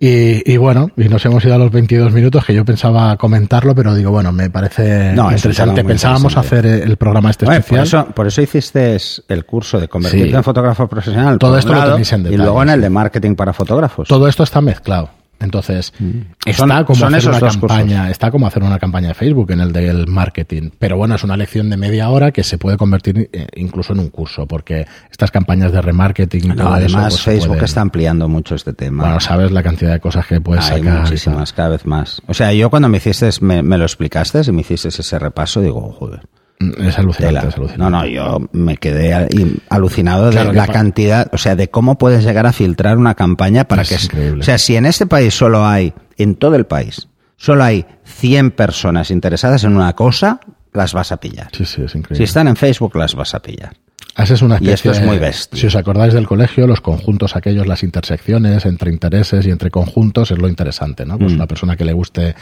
Y, 0.00 0.56
bueno, 0.58 0.90
y 0.96 1.08
nos 1.08 1.24
hemos 1.26 1.44
ido 1.44 1.54
a 1.54 1.58
los 1.58 1.72
22 1.72 2.12
minutos 2.12 2.44
que 2.44 2.54
yo 2.54 2.64
pensaba 2.64 3.16
comentarlo, 3.16 3.74
pero 3.74 3.96
digo, 3.96 4.12
bueno, 4.12 4.30
me 4.30 4.48
parece 4.48 5.12
interesante. 5.12 5.82
Pensábamos 5.82 6.36
hacer 6.36 6.66
el 6.66 6.96
programa 6.96 7.30
este 7.30 7.46
especial. 7.46 7.80
Por 7.80 7.86
eso, 7.86 8.06
por 8.14 8.26
eso 8.28 8.42
hiciste 8.42 8.96
el 9.26 9.44
curso 9.44 9.80
de 9.80 9.88
convertirte 9.88 10.36
en 10.36 10.44
fotógrafo 10.44 10.86
profesional. 10.86 11.38
Todo 11.38 11.58
esto 11.58 11.74
lo 11.74 11.84
tenéis 11.84 12.12
en 12.12 12.22
detalle. 12.22 12.34
Y 12.34 12.38
luego 12.38 12.62
en 12.62 12.68
el 12.68 12.80
de 12.80 12.90
marketing 12.90 13.34
para 13.34 13.52
fotógrafos. 13.52 14.06
Todo 14.06 14.28
esto 14.28 14.44
está 14.44 14.60
mezclado. 14.60 15.10
Entonces, 15.40 15.92
mm. 15.98 16.20
está 16.46 16.84
como 16.84 17.06
hacer 17.06 17.28
una 17.28 17.40
campaña, 17.40 18.10
está 18.10 18.30
como 18.30 18.46
hacer 18.46 18.62
una 18.62 18.78
campaña 18.78 19.08
de 19.08 19.14
Facebook 19.14 19.52
en 19.52 19.60
el 19.60 19.72
del 19.72 20.06
marketing. 20.06 20.70
Pero 20.78 20.96
bueno, 20.96 21.14
es 21.14 21.24
una 21.24 21.36
lección 21.36 21.70
de 21.70 21.76
media 21.76 22.08
hora 22.10 22.32
que 22.32 22.42
se 22.42 22.58
puede 22.58 22.76
convertir 22.76 23.30
eh, 23.32 23.46
incluso 23.56 23.92
en 23.92 24.00
un 24.00 24.08
curso, 24.08 24.46
porque 24.46 24.86
estas 25.10 25.30
campañas 25.30 25.72
de 25.72 25.80
remarketing. 25.80 26.56
No, 26.56 26.72
además, 26.72 27.14
pues, 27.14 27.22
Facebook 27.22 27.62
está 27.62 27.80
ampliando 27.80 28.28
mucho 28.28 28.54
este 28.54 28.72
tema. 28.72 29.04
Bueno, 29.04 29.20
sabes 29.20 29.52
la 29.52 29.62
cantidad 29.62 29.92
de 29.92 30.00
cosas 30.00 30.26
que 30.26 30.40
puedes 30.40 30.68
Hay 30.70 30.78
sacar. 30.82 31.02
Muchísimas, 31.02 31.52
cada 31.52 31.70
vez 31.70 31.86
más. 31.86 32.20
O 32.26 32.34
sea, 32.34 32.52
yo 32.52 32.70
cuando 32.70 32.88
me 32.88 32.98
hiciste, 32.98 33.28
me, 33.40 33.62
me 33.62 33.78
lo 33.78 33.84
explicaste 33.84 34.40
y 34.46 34.52
me 34.52 34.62
hiciste 34.62 34.88
ese 34.88 35.18
repaso, 35.18 35.60
digo, 35.60 35.92
joder. 35.92 36.20
Es 36.60 36.98
alucinante, 36.98 37.48
es 37.48 37.56
alucinante, 37.56 37.78
No, 37.78 37.90
no, 37.90 38.06
yo 38.06 38.48
me 38.52 38.76
quedé 38.76 39.28
alucinado 39.68 40.30
de 40.30 40.52
la 40.52 40.66
cantidad, 40.66 41.28
o 41.32 41.38
sea, 41.38 41.54
de 41.54 41.70
cómo 41.70 41.98
puedes 41.98 42.24
llegar 42.24 42.46
a 42.46 42.52
filtrar 42.52 42.98
una 42.98 43.14
campaña 43.14 43.64
para 43.64 43.84
que... 43.84 43.96
O 44.38 44.42
sea, 44.42 44.58
si 44.58 44.74
en 44.74 44.86
este 44.86 45.06
país 45.06 45.34
solo 45.34 45.64
hay, 45.64 45.92
en 46.16 46.34
todo 46.34 46.56
el 46.56 46.66
país, 46.66 47.08
solo 47.36 47.62
hay 47.62 47.86
100 48.04 48.50
personas 48.52 49.12
interesadas 49.12 49.62
en 49.62 49.76
una 49.76 49.94
cosa, 49.94 50.40
las 50.72 50.94
vas 50.94 51.12
a 51.12 51.18
pillar. 51.18 51.48
Sí, 51.52 51.64
sí, 51.64 51.82
es 51.82 51.94
increíble. 51.94 52.16
Si 52.16 52.24
están 52.24 52.48
en 52.48 52.56
Facebook, 52.56 52.96
las 52.96 53.14
vas 53.14 53.34
a 53.34 53.40
pillar. 53.40 53.74
Haces 54.16 54.42
una 54.42 54.58
y 54.60 54.70
esto 54.70 54.90
es 54.90 55.00
muy 55.00 55.18
bestia. 55.18 55.60
Si 55.60 55.68
os 55.68 55.76
acordáis 55.76 56.12
del 56.12 56.26
colegio, 56.26 56.66
los 56.66 56.80
conjuntos 56.80 57.36
aquellos, 57.36 57.68
las 57.68 57.84
intersecciones 57.84 58.66
entre 58.66 58.90
intereses 58.90 59.46
y 59.46 59.50
entre 59.50 59.70
conjuntos 59.70 60.32
es 60.32 60.38
lo 60.38 60.48
interesante, 60.48 61.06
¿no? 61.06 61.18
Pues 61.18 61.32
mm. 61.32 61.36
una 61.36 61.46
persona 61.46 61.76
que 61.76 61.84
le 61.84 61.92
guste 61.92 62.34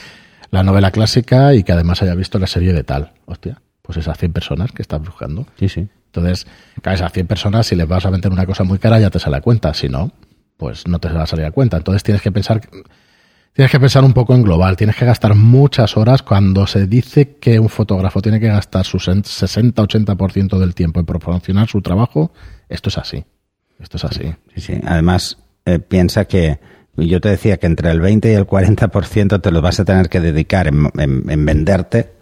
la 0.50 0.62
novela 0.62 0.90
clásica 0.90 1.52
y 1.52 1.64
que 1.64 1.72
además 1.72 2.00
haya 2.00 2.14
visto 2.14 2.38
la 2.38 2.46
serie 2.46 2.72
de 2.72 2.83
tal. 2.83 3.12
Hostia 3.26 3.61
pues 3.87 3.99
esas 3.99 4.18
100 4.18 4.33
personas 4.33 4.72
que 4.72 4.83
estás 4.83 5.01
buscando. 5.01 5.46
Sí, 5.59 5.68
sí. 5.68 5.88
Entonces, 6.07 6.46
a 6.83 6.94
esas 6.94 7.12
100 7.12 7.27
personas, 7.27 7.66
si 7.66 7.77
les 7.77 7.87
vas 7.87 8.05
a 8.05 8.11
vender 8.11 8.33
una 8.33 8.46
cosa 8.46 8.64
muy 8.64 8.79
cara, 8.79 8.99
ya 8.99 9.11
te 9.11 9.18
sale 9.18 9.37
a 9.37 9.40
cuenta. 9.40 9.72
Si 9.75 9.88
no, 9.88 10.12
pues 10.57 10.87
no 10.87 10.99
te 10.99 11.09
va 11.09 11.22
a 11.22 11.27
salir 11.27 11.44
a 11.44 11.53
cuenta. 11.53 11.77
Entonces 11.77 12.03
tienes 12.03 12.22
que 12.22 12.33
pensar, 12.33 12.61
tienes 13.53 13.70
que 13.70 13.79
pensar 13.79 14.03
un 14.05 14.12
poco 14.12 14.35
en 14.35 14.42
global. 14.42 14.77
Tienes 14.77 14.96
que 14.96 15.05
gastar 15.05 15.35
muchas 15.35 15.96
horas 15.96 16.22
cuando 16.22 16.66
se 16.66 16.87
dice 16.87 17.37
que 17.37 17.61
un 17.61 17.68
fotógrafo 17.68 18.20
tiene 18.22 18.40
que 18.40 18.49
gastar 18.49 18.85
su 18.85 18.99
60-80% 18.99 20.59
del 20.59 20.75
tiempo 20.75 21.01
en 21.01 21.07
proporcionar 21.07 21.68
su 21.68 21.81
trabajo. 21.83 22.33
Esto 22.68 22.88
es 22.88 22.99
así. 22.99 23.25
Esto 23.79 23.99
es 23.99 24.05
así. 24.05 24.35
Sí, 24.55 24.61
sí. 24.61 24.81
Además, 24.85 25.38
eh, 25.64 25.79
piensa 25.79 26.25
que 26.25 26.59
yo 26.96 27.20
te 27.20 27.29
decía 27.29 27.59
que 27.59 27.66
entre 27.66 27.90
el 27.90 28.01
20 28.01 28.33
y 28.33 28.35
el 28.35 28.46
40% 28.46 29.40
te 29.40 29.51
lo 29.51 29.61
vas 29.61 29.81
a 29.81 29.85
tener 29.85 30.09
que 30.09 30.20
dedicar 30.20 30.66
en, 30.66 30.90
en, 30.99 31.44
venderte. 31.44 32.12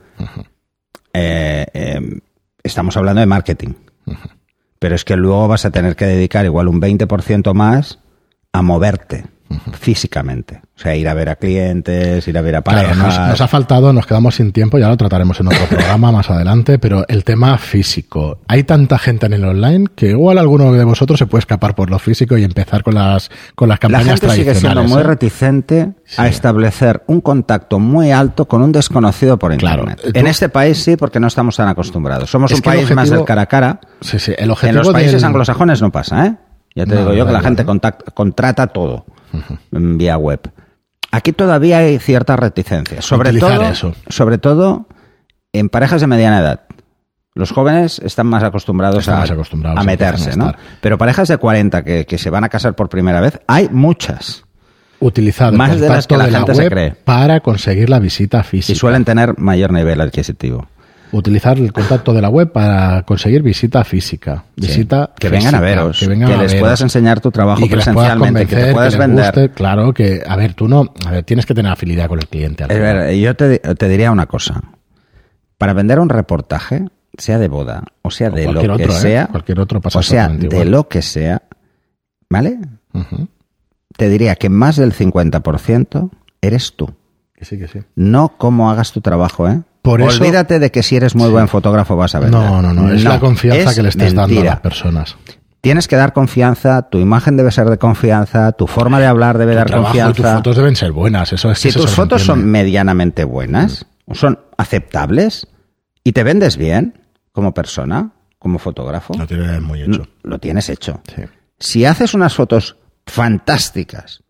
Eh, 1.15 1.67
eh, 1.73 2.21
estamos 2.63 2.97
hablando 2.97 3.21
de 3.21 3.27
marketing. 3.27 3.73
Pero 4.79 4.95
es 4.95 5.05
que 5.05 5.17
luego 5.17 5.49
vas 5.49 5.65
a 5.65 5.71
tener 5.71 5.97
que 5.97 6.05
dedicar 6.05 6.45
igual 6.45 6.69
un 6.69 6.81
20% 6.81 7.55
más 7.55 8.01
a 8.53 8.61
moverte 8.61 9.25
físicamente. 9.73 10.61
O 10.77 10.81
sea, 10.81 10.97
ir 10.97 11.09
a 11.09 11.15
ver 11.15 11.29
a 11.29 11.37
clientes, 11.37 12.27
ir 12.27 12.37
a 12.37 12.43
ver 12.43 12.57
a 12.57 12.63
parejas. 12.63 12.97
nos, 12.97 13.41
ha 13.41 13.47
faltado, 13.47 13.93
nos 13.93 14.07
quedamos 14.07 14.35
sin 14.35 14.53
tiempo, 14.53 14.77
ya 14.77 14.89
lo 14.89 14.97
trataremos 14.97 15.39
en 15.39 15.47
otro 15.47 15.67
programa 15.69 16.11
más 16.11 16.29
adelante, 16.31 16.81
pero 16.81 17.05
el 17.07 17.23
tema 17.23 17.57
físico. 17.59 18.41
Hay 18.49 18.65
tanta 18.65 18.99
gente 18.99 19.27
en 19.27 19.35
el 19.35 19.45
online 19.45 19.87
que 19.95 20.11
igual 20.11 20.37
alguno 20.39 20.73
de 20.73 20.83
vosotros 20.83 21.19
se 21.19 21.27
puede 21.27 21.41
escapar 21.41 21.77
por 21.77 21.91
lo 21.91 21.99
físico 22.01 22.37
y 22.37 22.43
empezar 22.43 22.83
con 22.83 22.95
las, 22.95 23.31
con 23.55 23.69
las 23.69 23.79
campañas 23.79 24.07
La 24.07 24.17
gente 24.17 24.31
sigue 24.31 24.55
siendo 24.57 24.83
muy 24.83 25.01
¿eh? 25.01 25.05
reticente 25.05 25.93
a 26.17 26.27
establecer 26.27 27.05
un 27.07 27.21
contacto 27.21 27.79
muy 27.79 28.11
alto 28.11 28.47
con 28.47 28.61
un 28.63 28.73
desconocido 28.73 29.39
por 29.39 29.53
internet. 29.53 30.01
En 30.13 30.27
este 30.27 30.49
país 30.49 30.83
sí, 30.83 30.97
porque 30.97 31.21
no 31.21 31.29
estamos 31.29 31.57
tan 31.57 31.69
acostumbrados. 31.69 32.31
Somos 32.31 32.51
un 32.51 32.61
país 32.61 32.91
más 32.93 33.11
del 33.11 33.25
cara 33.25 33.43
a 33.43 33.47
cara. 33.47 33.81
Sí, 34.01 34.19
sí. 34.19 34.33
El 34.37 34.51
objetivo 34.51 34.81
en 34.81 34.87
los 34.87 34.93
países 34.93 35.23
anglosajones 35.23 35.81
no 35.81 35.93
pasa, 35.93 36.27
¿eh? 36.27 36.35
Ya 36.75 36.85
te 36.85 36.97
digo 36.97 37.13
yo 37.13 37.25
que 37.25 37.33
la 37.33 37.41
gente 37.41 37.65
contrata 38.15 38.67
todo 38.67 39.07
vía 39.71 40.17
web. 40.17 40.41
Aquí 41.11 41.33
todavía 41.33 41.79
hay 41.79 41.99
cierta 41.99 42.37
reticencia, 42.37 43.01
sobre 43.01 43.33
todo, 43.39 43.95
sobre 44.09 44.39
todo 44.39 44.87
en 45.53 45.69
parejas 45.69 46.01
de 46.01 46.07
mediana 46.09 46.41
edad. 46.41 46.61
Los 47.35 47.51
jóvenes 47.51 48.01
están 48.05 48.29
más 48.29 48.45
acostumbrados, 48.45 49.09
a, 49.09 49.23
a, 49.23 49.85
meterse, 49.85 50.37
¿no? 50.37 50.53
Pero 50.81 50.99
parejas 50.99 51.27
de 51.27 51.37
40 51.37 51.83
que, 51.83 52.19
se 52.19 52.31
van 52.31 52.45
a 52.45 52.49
casar 52.49 52.75
por 52.75 52.89
primera 52.89 53.21
vez, 53.21 53.41
hay 53.49 53.69
muchas. 53.71 54.45
Utilizado 55.01 55.53
más 55.53 55.81
de 55.81 55.89
las 55.89 56.07
que 56.07 56.17
la, 56.17 56.27
gente 56.27 56.55
se 56.55 56.69
cree. 56.69 56.93
Para 56.93 57.41
conseguir 57.41 57.91
la 57.91 57.99
visita 57.99 58.45
física. 58.45 58.73
Y 58.73 58.77
suelen 58.77 59.05
tener 59.05 59.39
mayor 59.39 59.73
nivel 59.73 60.01
adquisitivo. 60.01 60.69
Utilizar 61.17 61.57
el 61.59 61.73
contacto 61.73 62.13
de 62.13 62.21
la 62.21 62.29
web 62.29 62.51
para 62.51 63.03
conseguir 63.03 63.43
visita 63.43 63.85
física. 63.85 64.45
Visita 64.57 65.13
que 65.19 65.29
vengan 65.29 65.53
física, 65.53 65.59
a 65.59 65.61
veros, 65.61 66.01
que, 66.01 66.09
vengan 66.09 66.33
a 66.33 66.43
les 66.43 66.53
veros. 66.53 66.61
puedas 66.61 66.81
enseñar 66.81 67.21
tu 67.21 67.31
trabajo 67.31 67.65
y 67.65 67.69
que 67.69 67.77
les 67.77 67.89
puedas 67.89 68.11
presencialmente, 68.17 68.47
que 68.47 68.57
te 68.57 68.73
puedas 68.73 68.95
que 68.95 68.99
les 68.99 69.09
vender. 69.09 69.25
guste. 69.27 69.51
claro 69.51 69.95
que, 69.95 70.23
a 70.27 70.37
ver, 70.37 70.55
tú 70.55 70.67
no, 70.67 70.93
a 71.07 71.11
ver, 71.13 71.23
tienes 71.25 71.47
que 71.47 71.55
tener 71.55 71.71
afinidad 71.71 72.09
con 72.09 72.19
el 72.19 72.27
cliente. 72.27 72.65
final. 72.65 72.81
ver, 72.81 73.17
yo 73.17 73.37
te, 73.37 73.59
te 73.61 73.89
diría 73.89 74.11
una 74.11 74.27
cosa. 74.27 74.61
Para 75.57 75.73
vender 75.73 76.01
un 76.01 76.09
reportaje, 76.09 76.85
sea 77.17 77.39
de 77.39 77.49
boda 77.49 77.85
o 78.03 78.11
sea 78.11 78.29
O 78.29 78.33
de 78.33 78.53
lo 78.53 78.61
que 78.61 78.69
otro, 78.69 78.93
¿eh? 78.93 79.01
sea, 79.01 79.27
Cualquier 79.29 79.61
otro 79.61 79.81
o 79.85 80.03
sea 80.03 80.29
de 80.29 80.47
igual. 80.47 80.71
lo 80.71 80.89
que 80.89 81.01
sea, 81.01 81.43
¿vale? 82.29 82.59
Te 83.97 84.09
diría 84.09 84.35
que 84.35 84.49
más 84.49 84.77
del 84.77 84.93
50% 84.93 86.11
eres 86.41 86.75
tú. 86.75 86.93
Que 87.35 87.45
sí, 87.45 87.59
que 87.59 87.69
sí. 87.69 87.81
No 87.95 88.35
cómo 88.37 88.71
hagas 88.71 88.93
tu 88.93 89.01
trabajo, 89.01 89.49
¿eh? 89.49 89.63
Por 89.85 90.01
eso- 90.01 90.23
Olvídate 90.23 90.59
de 90.59 90.71
que 90.71 90.83
si 90.83 90.97
eres 90.97 91.15
muy 91.15 91.29
buen 91.29 91.47
fotógrafo 91.47 91.95
vas 91.95 92.15
a 92.15 92.21
vender. 92.21 92.41
No, 92.41 92.63
no, 92.63 92.73
no, 92.73 92.91
es 92.91 93.05
la 93.05 93.21
confianza 93.21 93.69
es 93.71 93.77
que 93.77 93.83
le 93.83 93.91
estés 93.91 94.15
dando 94.15 94.41
a 94.41 94.45
las 94.45 94.61
personas. 94.61 95.15
Tienes 95.61 95.89
que 95.89 95.97
dar 95.97 96.15
confianza, 96.15 96.89
tu 96.89 96.99
imagen 96.99 97.37
debe 97.37 97.51
ser 97.51 97.69
de 97.69 97.77
confianza, 97.77 98.53
tu 98.53 98.67
forma 98.67 98.99
de 98.99 99.05
hablar 99.07 99.37
debe 99.37 99.53
Tu 99.53 99.59
dar 99.59 99.69
y 99.69 99.73
tus 99.73 99.81
confianza. 99.83 100.37
fotos 100.37 100.57
deben 100.57 100.75
ser 100.75 100.93
buenas, 100.93 101.35
eso 101.35 101.51
es 101.51 101.59
si 101.59 101.69
eso 101.69 101.81
tus 101.83 101.91
fotos 101.91 102.23
son 102.23 102.47
medianamente 102.47 103.25
buenas, 103.25 103.85
son 104.13 104.39
aceptables 104.57 105.49
y 106.03 106.13
te 106.13 106.23
vendes 106.25 106.57
bien 106.57 107.03
como 107.33 107.53
persona, 107.53 108.13
como 108.39 108.59
fotógrafo, 108.59 109.13
Lo 109.19 109.27
tienes 109.27 109.61
muy 109.61 109.83
hecho. 109.83 110.09
lo 110.23 110.39
tienes 110.39 110.71
hecho. 110.71 111.03
Sí. 111.15 111.23
Si 111.59 111.85
haces 111.85 112.15
unas 112.15 112.35
fotos 112.35 112.77
fantásticas, 113.07 114.23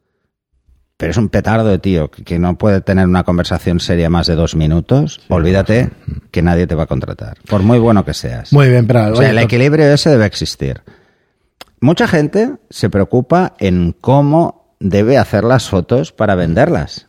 pero 0.97 1.11
es 1.11 1.17
un 1.17 1.29
petardo 1.29 1.69
de 1.69 1.79
tío 1.79 2.11
que 2.11 2.39
no 2.39 2.57
puede 2.57 2.81
tener 2.81 3.07
una 3.07 3.25
conversación 3.25 3.81
seria 3.81 4.11
más 4.11 4.27
de 4.27 4.35
dos 4.35 4.55
minutos, 4.55 5.21
olvídate 5.29 5.91
que 6.31 6.43
nadie 6.43 6.67
te 6.67 6.75
va 6.75 6.85
a 6.85 6.87
contratar, 6.87 7.39
por 7.49 7.63
muy 7.63 7.79
bueno 7.79 8.05
que 8.05 8.15
seas. 8.15 8.53
Muy 8.53 8.69
bien, 8.69 8.87
pero 8.87 9.13
o 9.13 9.17
sea, 9.17 9.31
el 9.31 9.39
equilibrio 9.39 9.87
ese 9.87 10.11
debe 10.11 10.27
existir. 10.27 10.83
Mucha 11.81 12.09
gente 12.09 12.55
se 12.71 12.89
preocupa 12.89 13.55
en 13.59 13.93
cómo 13.93 14.77
debe 14.81 15.19
hacer 15.19 15.45
las 15.45 15.69
fotos 15.69 16.13
para 16.13 16.35
venderlas. 16.35 17.09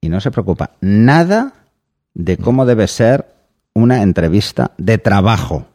Y 0.00 0.08
no 0.08 0.20
se 0.20 0.30
preocupa 0.30 0.72
nada 0.80 1.52
de 2.14 2.36
cómo 2.36 2.66
debe 2.66 2.88
ser 2.88 3.26
una 3.72 4.02
entrevista 4.02 4.72
de 4.78 4.98
trabajo. 4.98 5.66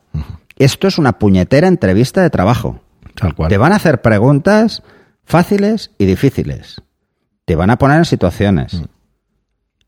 Esto 0.57 0.87
es 0.87 0.97
una 0.97 1.13
puñetera 1.19 1.67
entrevista 1.67 2.21
de 2.21 2.29
trabajo. 2.29 2.81
tal 3.15 3.35
cual. 3.35 3.49
Te 3.49 3.57
van 3.57 3.73
a 3.73 3.77
hacer 3.77 4.01
preguntas 4.01 4.83
fáciles 5.31 5.91
y 5.97 6.05
difíciles. 6.05 6.81
Te 7.45 7.55
van 7.55 7.69
a 7.69 7.77
poner 7.77 7.97
en 7.97 8.05
situaciones. 8.05 8.73
Mm. 8.75 8.83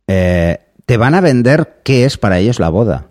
Eh, 0.08 0.60
te 0.86 0.98
van 0.98 1.16
a 1.16 1.22
vender 1.22 1.82
qué 1.84 2.06
es 2.06 2.18
para 2.18 2.40
ellos 2.40 2.60
la 2.60 2.70
boda. 2.70 3.08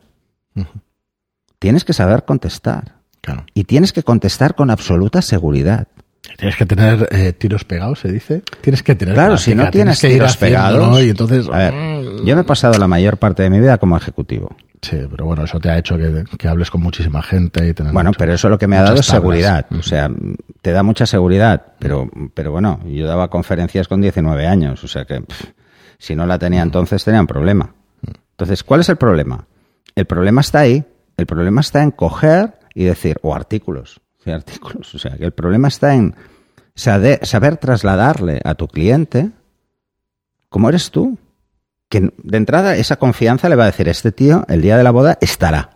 Tienes 1.59 1.85
que 1.85 1.92
saber 1.92 2.25
contestar. 2.25 2.97
Claro. 3.21 3.47
Y 3.55 3.64
tienes 3.64 3.92
que 3.92 4.03
contestar 4.03 4.57
con 4.57 4.71
absoluta 4.71 5.23
seguridad. 5.23 5.87
Tienes 6.37 6.57
que 6.57 6.66
tener 6.66 7.09
eh, 7.12 7.33
tiros 7.33 7.64
pegados, 7.64 8.01
se 8.01 8.11
dice. 8.11 8.42
Tienes 8.62 8.83
que 8.83 8.95
tener 8.95 9.14
Claro, 9.14 9.37
si 9.37 9.55
no 9.55 9.71
tienes 9.71 10.01
que 10.01 10.09
ir 10.09 10.14
tiros 10.14 10.37
pegados. 10.37 11.03
Y 11.03 11.11
entonces, 11.11 11.47
A 11.49 11.59
ver, 11.59 11.75
yo 12.25 12.35
me 12.35 12.40
he 12.42 12.45
pasado 12.45 12.79
la 12.79 12.88
mayor 12.88 13.18
parte 13.18 13.42
de 13.42 13.51
mi 13.51 13.61
vida 13.61 13.79
como 13.79 13.97
ejecutivo. 13.97 14.57
Sí, 14.83 14.99
pero 15.11 15.25
bueno, 15.27 15.45
eso 15.45 15.59
te 15.61 15.71
ha 15.71 15.79
hecho 15.79 15.97
que, 15.97 16.25
que 16.37 16.49
hables 16.49 16.71
con 16.71 16.83
muchísima 16.83 17.23
gente 17.23 17.66
y 17.68 17.73
tener 17.75 17.92
Bueno, 17.92 18.11
mucho- 18.11 18.18
pero 18.18 18.35
eso 18.35 18.49
lo 18.49 18.59
que 18.59 18.66
me 18.66 18.77
ha 18.77 18.83
dado 18.83 18.97
es 19.01 19.07
seguridad. 19.07 19.66
O 19.71 19.83
sea, 19.83 20.11
te 20.61 20.73
da 20.73 20.83
mucha 20.83 21.07
seguridad. 21.07 21.62
Pero, 21.79 22.11
pero 22.35 22.51
bueno, 22.53 22.81
yo 22.87 23.07
daba 23.07 23.29
conferencias 23.31 23.88
con 23.88 24.01
19 24.01 24.47
años. 24.47 24.83
O 24.85 24.88
sea 24.88 25.05
que 25.05 25.21
pff, 25.21 25.45
si 25.99 26.14
no 26.16 26.27
la 26.27 26.38
tenía 26.38 26.62
entonces, 26.62 27.03
tenía 27.05 27.21
un 27.21 27.27
problema. 27.27 27.73
Entonces, 28.33 28.62
¿cuál 28.64 28.81
es 28.81 28.88
el 28.88 28.97
problema? 28.97 29.47
El 29.95 30.05
problema 30.07 30.40
está 30.40 30.61
ahí. 30.61 30.85
El 31.16 31.27
problema 31.27 31.61
está 31.61 31.83
en 31.83 31.90
coger 31.92 32.59
y 32.75 32.85
decir, 32.85 33.16
o 33.23 33.35
artículos. 33.35 34.01
Sí, 34.25 34.31
artículos. 34.31 34.95
O 34.95 34.99
sea, 34.99 35.16
que 35.16 35.25
el 35.25 35.33
problema 35.33 35.68
está 35.68 35.95
en 35.95 36.14
saber, 36.75 37.25
saber 37.27 37.57
trasladarle 37.59 38.40
a 38.45 38.55
tu 38.55 38.66
cliente 38.68 39.31
cómo 40.49 40.68
eres 40.71 40.90
tú. 40.90 41.18
Que 41.93 42.01
de 42.01 42.39
entrada 42.39 42.75
esa 42.77 42.97
confianza 42.97 43.51
le 43.51 43.55
va 43.55 43.65
a 43.65 43.67
decir, 43.67 43.87
este 43.87 44.13
tío 44.13 44.47
el 44.49 44.63
día 44.63 44.79
de 44.79 44.83
la 44.83 44.91
boda 44.91 45.19
estará. 45.21 45.73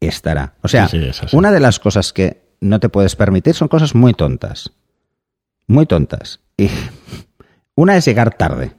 Estará. 0.00 0.54
O 0.60 0.66
sea, 0.66 0.88
Sí, 0.88 1.12
sí, 1.12 1.36
una 1.36 1.52
de 1.52 1.60
las 1.60 1.78
cosas 1.78 2.12
que 2.12 2.48
no 2.60 2.80
te 2.80 2.88
puedes 2.88 3.14
permitir 3.14 3.54
son 3.54 3.68
cosas 3.68 3.94
muy 3.94 4.12
tontas. 4.12 4.72
Muy 5.68 5.86
tontas. 5.86 6.40
Y 6.56 6.68
una 7.76 7.96
es 7.96 8.06
llegar 8.06 8.34
tarde. 8.34 8.72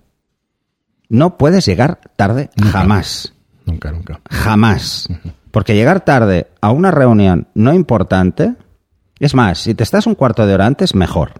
No 1.08 1.38
puedes 1.38 1.66
llegar 1.66 2.02
tarde 2.18 2.50
jamás. 2.70 3.34
Nunca, 3.66 3.94
nunca. 3.94 4.20
Jamás. 4.30 5.08
Porque 5.52 5.74
llegar 5.74 6.04
tarde 6.04 6.48
a 6.60 6.72
una 6.72 6.92
reunión 6.92 7.48
no 7.54 7.74
importante, 7.74 8.56
es 9.20 9.36
más, 9.36 9.60
si 9.60 9.74
te 9.74 9.84
estás 9.84 10.06
un 10.06 10.16
cuarto 10.16 10.46
de 10.46 10.54
hora 10.54 10.66
antes, 10.66 10.96
mejor. 10.96 11.36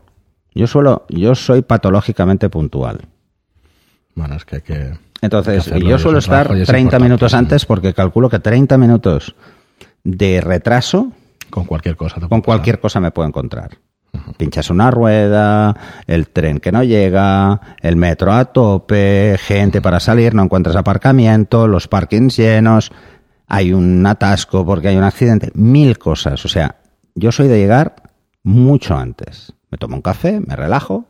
Yo 0.56 0.68
suelo, 0.68 1.06
yo 1.10 1.36
soy 1.36 1.64
patológicamente 1.64 2.48
puntual. 2.48 3.09
Bueno, 4.16 4.36
es 4.36 4.46
que 4.46 4.58
hay 4.58 4.62
que... 4.62 4.98
Entonces, 5.22 5.54
Hay 5.54 5.64
que 5.64 5.70
hacerlo, 5.72 5.90
yo 5.90 6.00
suelo 6.00 6.20
estar 6.20 6.48
y 6.56 6.62
es 6.62 6.68
30 6.68 6.80
importante, 6.80 7.04
minutos 7.04 7.34
antes 7.34 7.66
porque 7.66 7.94
calculo 7.94 8.30
que 8.30 8.40
30 8.40 8.78
minutos 8.78 9.36
de 10.04 10.40
retraso 10.42 11.12
Con 11.50 11.66
cualquier 11.66 11.96
cosa. 11.98 12.16
te 12.16 12.22
con 12.22 12.30
pasar. 12.30 12.44
cualquier 12.46 12.80
cosa 12.80 13.00
me 13.00 13.12
puedo 13.12 13.28
encontrar. 13.28 13.78
Pinchas 14.38 14.70
una 14.70 14.90
rueda, 14.90 15.76
el 16.08 16.30
tren 16.30 16.60
que 16.60 16.72
no 16.72 16.84
llega, 16.84 17.60
el 17.82 17.96
metro 17.96 18.32
a 18.34 18.46
tope, 18.46 19.38
gente 19.40 19.82
para 19.82 20.00
salir, 20.00 20.34
no 20.34 20.44
encuentras 20.44 20.76
aparcamiento, 20.76 21.68
los 21.68 21.88
parkings 21.88 22.38
llenos, 22.38 22.92
hay 23.48 23.74
un 23.74 24.06
atasco 24.06 24.66
porque 24.66 24.88
hay 24.88 24.98
un 24.98 25.04
accidente, 25.04 25.52
mil 25.54 26.00
cosas. 26.00 26.44
O 26.46 26.48
sea, 26.48 26.78
yo 27.14 27.32
soy 27.32 27.48
de 27.50 27.60
llegar 27.60 27.96
mucho 28.44 28.96
antes. 28.98 29.54
Me 29.70 29.78
tomo 29.78 29.96
un 29.96 30.02
café, 30.02 30.40
me 30.40 30.56
relajo 30.56 31.06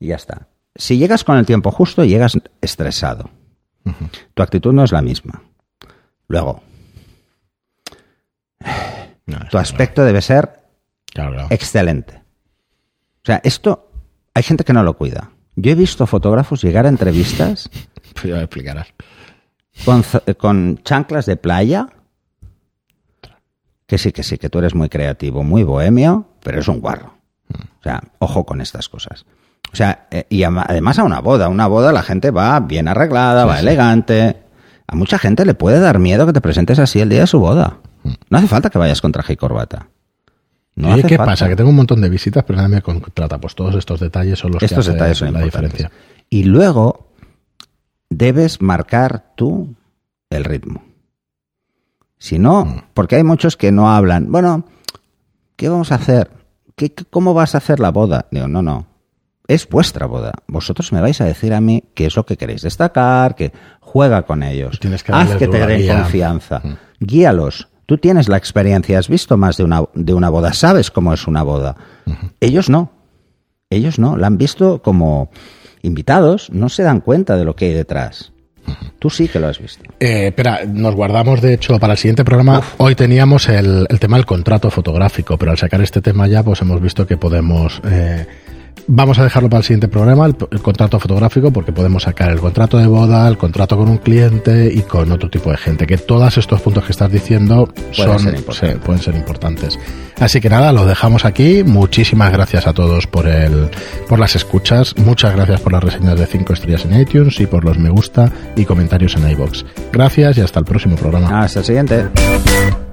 y 0.00 0.08
ya 0.08 0.16
está. 0.16 0.48
Si 0.74 0.98
llegas 0.98 1.24
con 1.24 1.36
el 1.36 1.46
tiempo 1.46 1.70
justo, 1.70 2.04
llegas 2.04 2.38
estresado. 2.60 3.30
Tu 4.34 4.42
actitud 4.42 4.72
no 4.72 4.84
es 4.84 4.92
la 4.92 5.02
misma. 5.02 5.42
Luego, 6.28 6.62
No, 9.26 9.38
tu 9.50 9.58
aspecto 9.58 10.04
debe 10.04 10.22
ser 10.22 10.60
Claro, 11.12 11.32
claro. 11.32 11.48
excelente. 11.50 12.22
O 13.22 13.24
sea, 13.26 13.40
esto 13.44 13.90
hay 14.34 14.42
gente 14.42 14.64
que 14.64 14.72
no 14.72 14.82
lo 14.82 14.96
cuida. 14.96 15.30
Yo 15.56 15.72
he 15.72 15.74
visto 15.74 16.06
fotógrafos 16.06 16.62
llegar 16.62 16.86
a 16.86 16.88
entrevistas 16.88 17.68
Pues 18.14 18.24
ya 18.24 18.36
me 18.36 18.42
explicarás. 18.42 18.88
con, 19.84 20.02
z- 20.02 20.34
con 20.34 20.78
chanclas 20.84 21.26
de 21.26 21.36
playa. 21.36 21.88
Que 23.86 23.98
sí, 23.98 24.12
que 24.12 24.22
sí, 24.22 24.38
que 24.38 24.48
tú 24.50 24.58
eres 24.60 24.74
muy 24.74 24.88
creativo, 24.88 25.42
muy 25.42 25.62
bohemio, 25.64 26.28
pero 26.42 26.60
es 26.60 26.68
un 26.68 26.80
guarro. 26.80 27.14
O 27.52 27.82
sea, 27.82 28.00
ojo 28.20 28.44
con 28.46 28.60
estas 28.60 28.88
cosas. 28.88 29.26
O 29.72 29.76
sea, 29.76 30.06
eh, 30.10 30.26
y 30.28 30.42
además 30.42 30.98
a 30.98 31.04
una 31.04 31.20
boda. 31.20 31.46
A 31.46 31.48
una 31.48 31.66
boda 31.66 31.92
la 31.92 32.02
gente 32.02 32.30
va 32.30 32.58
bien 32.60 32.88
arreglada, 32.88 33.44
va 33.44 33.60
elegante. 33.60 34.36
A 34.86 34.96
mucha 34.96 35.18
gente 35.18 35.44
le 35.44 35.54
puede 35.54 35.78
dar 35.80 35.98
miedo 36.00 36.26
que 36.26 36.32
te 36.32 36.40
presentes 36.40 36.78
así 36.78 37.00
el 37.00 37.08
día 37.08 37.20
de 37.20 37.26
su 37.28 37.38
boda. 37.38 37.78
No 38.28 38.38
hace 38.38 38.48
falta 38.48 38.70
que 38.70 38.78
vayas 38.78 39.00
con 39.00 39.12
traje 39.12 39.34
y 39.34 39.36
corbata. 39.36 39.88
No 40.74 40.88
Oye, 40.88 41.00
hace 41.00 41.08
¿qué 41.08 41.16
falta. 41.16 41.32
pasa? 41.32 41.48
Que 41.48 41.56
tengo 41.56 41.70
un 41.70 41.76
montón 41.76 42.00
de 42.00 42.08
visitas, 42.08 42.42
pero 42.44 42.56
nadie 42.56 42.76
me 42.76 42.82
contrata. 42.82 43.38
Pues 43.38 43.54
todos 43.54 43.74
estos 43.76 44.00
detalles 44.00 44.38
son 44.38 44.52
los 44.52 44.62
Estos 44.62 44.76
que 44.86 44.90
hacen 44.90 44.92
detalles 44.94 45.18
son 45.18 45.32
la 45.34 45.40
diferencia. 45.42 45.90
Y 46.28 46.44
luego 46.44 47.08
debes 48.08 48.60
marcar 48.60 49.32
tú 49.36 49.74
el 50.30 50.44
ritmo. 50.44 50.82
Si 52.18 52.38
no, 52.38 52.64
Mm. 52.64 52.82
porque 52.94 53.16
hay 53.16 53.24
muchos 53.24 53.56
que 53.56 53.70
no 53.72 53.90
hablan. 53.90 54.30
Bueno, 54.32 54.64
¿qué 55.56 55.68
vamos 55.68 55.92
a 55.92 55.96
hacer? 55.96 56.30
¿Qué, 56.76 56.92
qué- 56.92 57.04
¿Cómo 57.04 57.34
vas 57.34 57.54
a 57.54 57.58
hacer 57.58 57.78
la 57.80 57.90
boda? 57.90 58.26
Digo, 58.30 58.48
no, 58.48 58.62
no. 58.62 58.86
Es 59.50 59.68
vuestra 59.68 60.06
boda. 60.06 60.32
Vosotros 60.46 60.92
me 60.92 61.00
vais 61.00 61.20
a 61.20 61.24
decir 61.24 61.52
a 61.54 61.60
mí 61.60 61.82
qué 61.92 62.06
es 62.06 62.14
lo 62.14 62.24
que 62.24 62.36
queréis 62.36 62.62
destacar, 62.62 63.34
que 63.34 63.50
juega 63.80 64.22
con 64.22 64.44
ellos. 64.44 64.78
Tienes 64.78 65.02
que 65.02 65.10
Haz 65.10 65.34
que 65.34 65.48
te 65.48 65.66
den 65.66 65.88
confianza. 65.88 66.62
Guíalos. 67.00 67.66
Tú 67.84 67.98
tienes 67.98 68.28
la 68.28 68.36
experiencia, 68.36 69.00
has 69.00 69.08
visto 69.08 69.36
más 69.36 69.56
de 69.56 69.64
una, 69.64 69.82
de 69.92 70.14
una 70.14 70.30
boda, 70.30 70.52
sabes 70.52 70.92
cómo 70.92 71.12
es 71.12 71.26
una 71.26 71.42
boda. 71.42 71.74
Ellos 72.38 72.70
no. 72.70 72.92
Ellos 73.70 73.98
no. 73.98 74.16
La 74.16 74.28
han 74.28 74.38
visto 74.38 74.82
como 74.82 75.32
invitados, 75.82 76.50
no 76.52 76.68
se 76.68 76.84
dan 76.84 77.00
cuenta 77.00 77.36
de 77.36 77.44
lo 77.44 77.56
que 77.56 77.64
hay 77.64 77.72
detrás. 77.72 78.32
Tú 79.00 79.10
sí 79.10 79.26
que 79.26 79.40
lo 79.40 79.48
has 79.48 79.58
visto. 79.58 79.82
Eh, 79.98 80.28
espera, 80.28 80.60
nos 80.64 80.94
guardamos, 80.94 81.40
de 81.40 81.54
hecho, 81.54 81.80
para 81.80 81.94
el 81.94 81.98
siguiente 81.98 82.24
programa. 82.24 82.62
Hoy 82.76 82.94
teníamos 82.94 83.48
el, 83.48 83.84
el 83.88 83.98
tema 83.98 84.16
del 84.16 84.26
contrato 84.26 84.70
fotográfico, 84.70 85.36
pero 85.36 85.50
al 85.50 85.58
sacar 85.58 85.80
este 85.80 86.00
tema 86.00 86.28
ya, 86.28 86.44
pues 86.44 86.60
hemos 86.60 86.80
visto 86.80 87.04
que 87.04 87.16
podemos 87.16 87.80
eh, 87.84 88.28
Vamos 88.86 89.18
a 89.18 89.24
dejarlo 89.24 89.48
para 89.48 89.58
el 89.58 89.64
siguiente 89.64 89.88
programa, 89.88 90.26
el, 90.26 90.36
el, 90.50 90.60
contrato 90.60 90.98
fotográfico, 90.98 91.52
porque 91.52 91.72
podemos 91.72 92.02
sacar 92.02 92.30
el 92.30 92.40
contrato 92.40 92.76
de 92.78 92.86
boda, 92.86 93.28
el 93.28 93.38
contrato 93.38 93.76
con 93.76 93.88
un 93.88 93.98
cliente 93.98 94.72
y 94.72 94.82
con 94.82 95.12
otro 95.12 95.30
tipo 95.30 95.50
de 95.50 95.56
gente. 95.56 95.86
Que 95.86 95.96
todos 95.96 96.36
estos 96.38 96.60
puntos 96.60 96.84
que 96.84 96.92
estás 96.92 97.10
diciendo 97.10 97.66
Pueden 97.96 98.18
son, 98.18 98.20
ser 98.20 98.38
sí, 98.38 98.78
pueden 98.84 99.02
ser 99.02 99.14
importantes. 99.14 99.78
Así 100.18 100.40
que 100.40 100.50
nada, 100.50 100.72
lo 100.72 100.86
dejamos 100.86 101.24
aquí. 101.24 101.62
Muchísimas 101.64 102.32
gracias 102.32 102.66
a 102.66 102.72
todos 102.72 103.06
por 103.06 103.26
el, 103.26 103.70
por 104.08 104.18
las 104.18 104.36
escuchas. 104.36 104.96
Muchas 104.98 105.34
gracias 105.34 105.60
por 105.60 105.72
las 105.72 105.84
reseñas 105.84 106.18
de 106.18 106.26
5 106.26 106.52
estrellas 106.52 106.84
en 106.84 107.00
iTunes 107.00 107.40
y 107.40 107.46
por 107.46 107.64
los 107.64 107.78
me 107.78 107.90
gusta 107.90 108.30
y 108.56 108.64
comentarios 108.64 109.16
en 109.16 109.30
iBox. 109.30 109.64
Gracias 109.92 110.38
y 110.38 110.40
hasta 110.40 110.58
el 110.58 110.64
próximo 110.64 110.96
programa. 110.96 111.42
Hasta 111.42 111.60
el 111.60 111.64
siguiente. 111.64 112.89